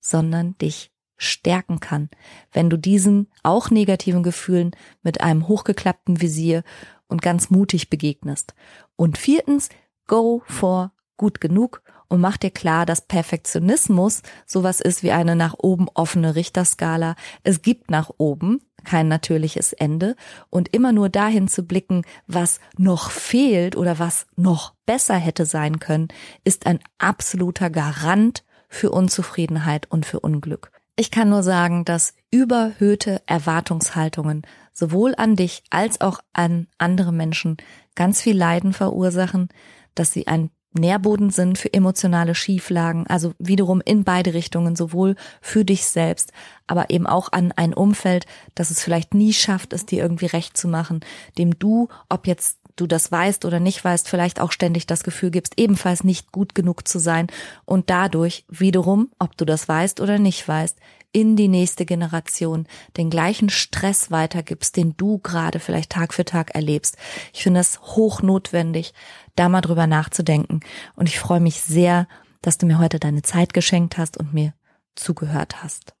sondern 0.00 0.56
dich 0.58 0.92
stärken 1.16 1.80
kann, 1.80 2.10
wenn 2.52 2.70
du 2.70 2.76
diesen 2.76 3.28
auch 3.42 3.70
negativen 3.70 4.22
Gefühlen 4.22 4.72
mit 5.02 5.20
einem 5.20 5.48
hochgeklappten 5.48 6.20
Visier 6.20 6.62
und 7.08 7.22
ganz 7.22 7.50
mutig 7.50 7.88
begegnest. 7.88 8.54
Und 8.96 9.18
viertens, 9.18 9.68
go 10.06 10.42
for 10.46 10.92
gut 11.16 11.40
genug 11.40 11.82
und 12.08 12.20
mach 12.20 12.36
dir 12.36 12.50
klar, 12.50 12.86
dass 12.86 13.00
Perfektionismus 13.00 14.22
sowas 14.46 14.80
ist 14.80 15.02
wie 15.02 15.12
eine 15.12 15.36
nach 15.36 15.54
oben 15.58 15.88
offene 15.94 16.34
Richterskala. 16.34 17.16
Es 17.42 17.62
gibt 17.62 17.90
nach 17.90 18.10
oben 18.18 18.60
kein 18.84 19.08
natürliches 19.08 19.72
Ende 19.72 20.16
und 20.48 20.72
immer 20.72 20.92
nur 20.92 21.08
dahin 21.08 21.48
zu 21.48 21.64
blicken, 21.64 22.02
was 22.26 22.60
noch 22.78 23.10
fehlt 23.10 23.76
oder 23.76 23.98
was 23.98 24.26
noch 24.36 24.74
besser 24.86 25.16
hätte 25.16 25.44
sein 25.44 25.80
können, 25.80 26.08
ist 26.44 26.66
ein 26.66 26.78
absoluter 26.98 27.68
Garant 27.68 28.44
für 28.68 28.90
Unzufriedenheit 28.90 29.90
und 29.90 30.06
für 30.06 30.20
Unglück. 30.20 30.70
Ich 30.96 31.10
kann 31.10 31.28
nur 31.28 31.42
sagen, 31.42 31.84
dass 31.84 32.14
überhöhte 32.30 33.20
Erwartungshaltungen 33.26 34.42
sowohl 34.72 35.14
an 35.16 35.36
dich 35.36 35.62
als 35.70 36.00
auch 36.00 36.20
an 36.32 36.68
andere 36.78 37.12
Menschen 37.12 37.58
ganz 37.94 38.22
viel 38.22 38.36
Leiden 38.36 38.72
verursachen, 38.72 39.48
dass 39.94 40.12
sie 40.12 40.26
ein 40.26 40.50
Nährboden 40.72 41.30
sind 41.30 41.58
für 41.58 41.72
emotionale 41.72 42.34
Schieflagen, 42.34 43.06
also 43.06 43.32
wiederum 43.38 43.80
in 43.84 44.04
beide 44.04 44.34
Richtungen, 44.34 44.76
sowohl 44.76 45.16
für 45.40 45.64
dich 45.64 45.86
selbst, 45.86 46.32
aber 46.66 46.90
eben 46.90 47.06
auch 47.06 47.32
an 47.32 47.52
ein 47.52 47.72
Umfeld, 47.72 48.26
das 48.54 48.70
es 48.70 48.82
vielleicht 48.82 49.14
nie 49.14 49.32
schafft, 49.32 49.72
es 49.72 49.86
dir 49.86 50.02
irgendwie 50.02 50.26
recht 50.26 50.56
zu 50.56 50.68
machen, 50.68 51.00
dem 51.38 51.58
du, 51.58 51.88
ob 52.08 52.26
jetzt 52.26 52.58
du 52.76 52.86
das 52.86 53.10
weißt 53.10 53.44
oder 53.44 53.60
nicht 53.60 53.84
weißt, 53.84 54.08
vielleicht 54.08 54.40
auch 54.40 54.52
ständig 54.52 54.86
das 54.86 55.02
Gefühl 55.02 55.30
gibst, 55.30 55.54
ebenfalls 55.58 56.04
nicht 56.04 56.32
gut 56.32 56.54
genug 56.54 56.86
zu 56.86 56.98
sein 56.98 57.26
und 57.64 57.90
dadurch 57.90 58.44
wiederum, 58.48 59.10
ob 59.18 59.36
du 59.36 59.44
das 59.44 59.68
weißt 59.68 60.00
oder 60.00 60.18
nicht 60.18 60.46
weißt, 60.46 60.78
in 61.12 61.34
die 61.34 61.48
nächste 61.48 61.86
Generation 61.86 62.66
den 62.98 63.08
gleichen 63.08 63.48
Stress 63.48 64.10
weitergibst, 64.10 64.76
den 64.76 64.94
du 64.98 65.18
gerade 65.18 65.60
vielleicht 65.60 65.90
Tag 65.90 66.12
für 66.12 66.26
Tag 66.26 66.54
erlebst. 66.54 66.98
Ich 67.32 67.42
finde 67.42 67.60
es 67.60 67.80
hoch 67.80 68.20
notwendig, 68.20 68.92
da 69.34 69.48
mal 69.48 69.62
drüber 69.62 69.86
nachzudenken. 69.86 70.60
Und 70.94 71.08
ich 71.08 71.18
freue 71.18 71.40
mich 71.40 71.62
sehr, 71.62 72.06
dass 72.42 72.58
du 72.58 72.66
mir 72.66 72.78
heute 72.78 72.98
deine 72.98 73.22
Zeit 73.22 73.54
geschenkt 73.54 73.96
hast 73.96 74.18
und 74.18 74.34
mir 74.34 74.52
zugehört 74.94 75.62
hast. 75.62 75.94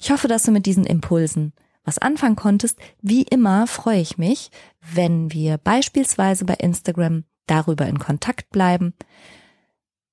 Ich 0.00 0.12
hoffe, 0.12 0.28
dass 0.28 0.44
du 0.44 0.52
mit 0.52 0.66
diesen 0.66 0.86
Impulsen 0.86 1.52
was 1.86 1.98
anfangen 1.98 2.36
konntest. 2.36 2.78
Wie 3.00 3.22
immer 3.22 3.66
freue 3.66 4.00
ich 4.00 4.18
mich, 4.18 4.50
wenn 4.80 5.32
wir 5.32 5.56
beispielsweise 5.56 6.44
bei 6.44 6.54
Instagram 6.54 7.24
darüber 7.46 7.86
in 7.86 7.98
Kontakt 7.98 8.50
bleiben. 8.50 8.92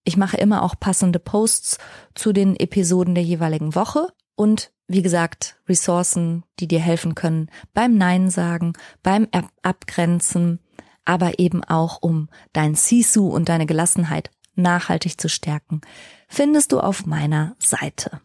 Ich 0.05 0.15
mache 0.15 0.37
immer 0.37 0.63
auch 0.63 0.75
passende 0.79 1.19
Posts 1.19 1.79
zu 2.13 2.31
den 2.31 2.55
Episoden 2.55 3.15
der 3.15 3.23
jeweiligen 3.23 3.75
Woche 3.75 4.07
und 4.35 4.71
wie 4.87 5.01
gesagt, 5.01 5.57
Ressourcen, 5.67 6.43
die 6.59 6.67
dir 6.67 6.79
helfen 6.79 7.15
können 7.15 7.49
beim 7.73 7.95
Nein 7.95 8.29
sagen, 8.29 8.73
beim 9.01 9.27
Abgrenzen, 9.61 10.59
aber 11.05 11.39
eben 11.39 11.63
auch 11.63 11.99
um 12.01 12.29
dein 12.51 12.75
Sisu 12.75 13.27
und 13.27 13.49
deine 13.49 13.65
Gelassenheit 13.65 14.29
nachhaltig 14.55 15.19
zu 15.19 15.29
stärken, 15.29 15.81
findest 16.27 16.71
du 16.71 16.79
auf 16.79 17.05
meiner 17.05 17.55
Seite. 17.59 18.21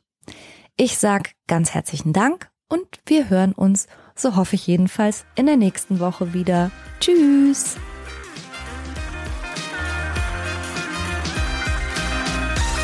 Ich 0.77 0.99
sag 0.99 1.33
ganz 1.47 1.73
herzlichen 1.73 2.13
Dank 2.13 2.51
und 2.69 2.87
wir 3.07 3.31
hören 3.31 3.53
uns, 3.53 3.87
so 4.15 4.37
hoffe 4.37 4.57
ich 4.57 4.67
jedenfalls, 4.67 5.25
in 5.35 5.47
der 5.47 5.57
nächsten 5.57 6.01
Woche 6.01 6.35
wieder. 6.35 6.71
Tschüss! 7.01 7.77